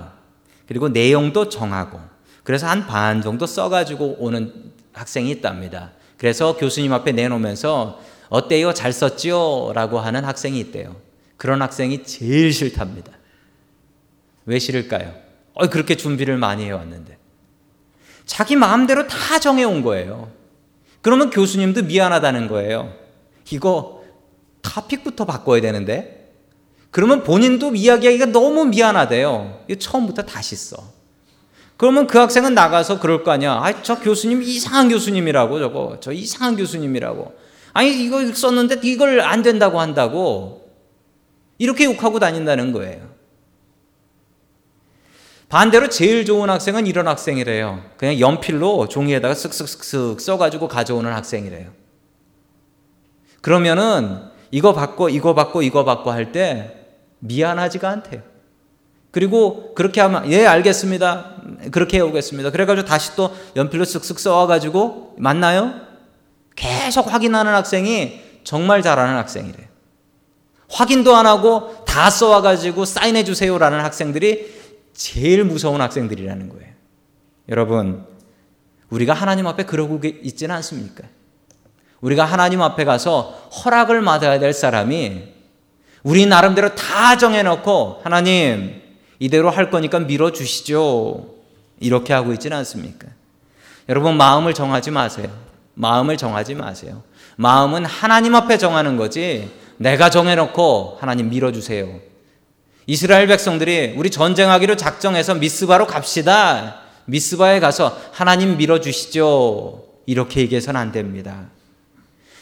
그리고 0.67 0.89
내용도 0.89 1.49
정하고 1.49 2.01
그래서 2.43 2.67
한 2.67 2.87
반 2.87 3.23
정도 3.23 3.47
써가지고 3.47 4.17
오는 4.19 4.73
학생이 4.93 5.31
있답니다. 5.31 5.93
그래서 6.19 6.57
교수님 6.57 6.93
앞에 6.93 7.13
내놓으면서 7.13 8.01
어때요? 8.29 8.73
잘 8.75 8.93
썼지요? 8.93 9.73
라고 9.75 9.99
하는 10.01 10.25
학생이 10.25 10.59
있대요. 10.61 10.97
그런 11.37 11.63
학생이 11.63 12.05
제일 12.05 12.53
싫답니다. 12.53 13.13
왜 14.47 14.59
싫을까요? 14.59 15.15
어, 15.55 15.69
그렇게 15.69 15.97
준비를 15.97 16.37
많이 16.37 16.65
해왔는데. 16.65 17.17
자기 18.27 18.57
마음대로 18.57 19.07
다 19.07 19.39
정해온 19.39 19.83
거예요. 19.83 20.31
그러면 21.03 21.31
교수님도 21.31 21.85
미안하다는 21.85 22.49
거예요. 22.49 22.95
이거 23.51 24.03
타픽부터 24.63 25.27
바꿔야 25.27 25.61
되는데 25.61 26.33
그러면 26.91 27.23
본인도 27.23 27.75
이야기하기가 27.75 28.27
너무 28.27 28.65
미안하대요. 28.67 29.67
처음부터 29.79 30.23
다시 30.23 30.57
써. 30.57 30.77
그러면 31.77 32.07
그 32.07 32.19
학생은 32.19 32.55
나가서 32.55 33.01
그럴 33.01 33.25
거 33.25 33.33
아니야. 33.33 33.53
아, 33.55 33.83
저 33.83 33.99
교수님 33.99 34.43
이상한 34.43 34.89
교수님이라고 34.89 35.59
저거. 35.59 35.99
저 36.01 36.13
이상한 36.13 36.57
교수님이라고. 36.57 37.35
아니 37.73 38.05
이거 38.05 38.33
썼는데 38.33 38.81
이걸 38.85 39.21
안 39.21 39.43
된다고 39.43 39.81
한다고. 39.81 40.64
이렇게 41.65 41.85
욕하고 41.87 42.19
다닌다는 42.19 42.73
거예요. 42.73 43.09
반대로 45.49 45.89
제일 45.89 46.25
좋은 46.27 46.51
학생은 46.51 46.87
이런 46.87 47.09
학생이래요. 47.09 47.83
그냥 47.97 48.21
연필로 48.21 48.89
종이에다가 48.89 49.35
쓱쓱쓱쓱 49.35 50.21
써가지고 50.21 50.69
가져오는 50.69 51.11
학생이래요. 51.11 51.71
그러면은 53.41 54.21
이거 54.51 54.73
받고 54.75 55.09
이거 55.09 55.35
받고 55.35 55.63
이거 55.63 55.85
받고 55.85 56.11
할 56.11 56.33
때 56.33 56.87
미안하지가 57.21 57.89
않대요. 57.89 58.21
그리고 59.11 59.73
그렇게 59.75 60.03
하면 60.03 60.31
예 60.31 60.45
알겠습니다. 60.45 61.37
그렇게 61.71 61.97
해오겠습니다. 61.99 62.51
그래가지고 62.51 62.87
다시 62.87 63.17
또 63.17 63.35
연필로 63.57 63.85
쓱쓱 63.85 64.19
써와가지고 64.19 65.15
맞나요? 65.19 65.73
계속 66.57 67.11
확인하는 67.13 67.55
학생이 67.55 68.21
정말 68.45 68.83
잘하는 68.83 69.17
학생이래요. 69.17 69.74
확인도 70.69 71.15
안 71.17 71.27
하고 71.27 71.85
다 71.87 72.11
써와가지고 72.11 72.85
사인해 72.85 73.25
주세요라는 73.25 73.81
학생들이 73.81 74.53
제일 74.95 75.45
무서운 75.45 75.81
학생들이라는 75.81 76.49
거예요. 76.49 76.73
여러분, 77.49 78.07
우리가 78.91 79.13
하나님 79.13 79.47
앞에 79.47 79.65
그러고 79.65 80.01
있지는 80.03 80.55
않습니까? 80.57 81.05
우리가 82.01 82.25
하나님 82.25 82.63
앞에 82.63 82.85
가서 82.85 83.51
허락을 83.65 84.05
받아야 84.05 84.39
될 84.39 84.53
사람이 84.53 85.35
우리 86.03 86.27
나름대로 86.27 86.75
다 86.75 87.17
정해놓고 87.17 88.01
하나님 88.05 88.83
이대로 89.19 89.51
할 89.51 89.71
거니까 89.71 90.01
밀어주시죠. 90.01 91.35
이렇게 91.81 92.13
하고 92.13 92.33
있지는 92.33 92.59
않습니까? 92.59 93.09
여러분 93.89 94.17
마음을 94.17 94.55
정하지 94.55 94.91
마세요. 94.91 95.29
마음을 95.75 96.17
정하지 96.17 96.55
마세요. 96.55 97.03
마음은 97.37 97.85
하나님 97.85 98.35
앞에 98.35 98.59
정하는 98.59 98.97
거지 98.97 99.51
내가 99.77 100.11
정해놓고 100.11 100.99
하나님 101.01 101.31
밀어주세요. 101.31 101.89
이스라엘 102.87 103.27
백성들이 103.27 103.95
우리 103.97 104.11
전쟁하기로 104.11 104.77
작정해서 104.77 105.35
미스바로 105.35 105.87
갑시다. 105.87 106.81
미스바에 107.07 107.61
가서 107.61 107.99
하나님 108.13 108.57
밀어주시죠. 108.57 109.85
이렇게 110.07 110.41
얘기해서는 110.41 110.81
안 110.81 110.93
됩니다. 110.93 111.49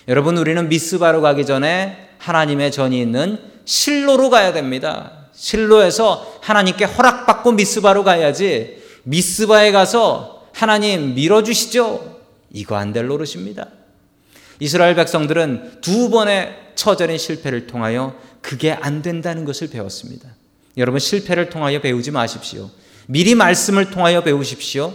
여러분 0.09 0.37
우리는 0.37 0.69
미스바로 0.69 1.23
가기 1.23 1.47
전에 1.47 2.11
하나님의 2.19 2.73
전이 2.73 3.01
있는 3.01 3.39
실로로 3.65 4.31
가야 4.31 4.53
됩니다. 4.53 5.29
실로에서 5.33 6.39
하나님께 6.43 6.85
허락받고 6.85 7.53
미스바로 7.53 8.05
가야지 8.05 8.83
미스바에 9.05 9.73
가서 9.73 10.43
하나님 10.53 11.15
밀어주시죠. 11.15 12.21
이거 12.51 12.77
안 12.77 12.93
될 12.93 13.07
노릇입니다. 13.07 13.69
이스라엘 14.63 14.95
백성들은 14.95 15.81
두 15.81 16.09
번의 16.09 16.57
처절인 16.77 17.19
실패를 17.19 17.67
통하여 17.67 18.15
그게 18.41 18.71
안 18.71 19.03
된다는 19.03 19.45
것을 19.45 19.69
배웠습니다. 19.69 20.29
여러분 20.77 21.01
실패를 21.01 21.51
통하여 21.51 21.81
배우지 21.81 22.13
마십시오. 22.13 22.71
미리 23.09 23.35
말씀을 23.35 23.91
통하여 23.91 24.23
배우십시오. 24.23 24.95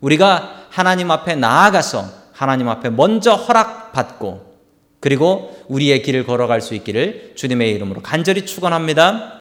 우리가 0.00 0.66
하나님 0.68 1.12
앞에 1.12 1.36
나아가서 1.36 2.12
하나님 2.32 2.68
앞에 2.68 2.90
먼저 2.90 3.34
허락받고 3.34 4.52
그리고 4.98 5.64
우리의 5.68 6.02
길을 6.02 6.26
걸어갈 6.26 6.60
수 6.60 6.74
있기를 6.74 7.34
주님의 7.36 7.70
이름으로 7.70 8.02
간절히 8.02 8.44
축원합니다. 8.44 9.32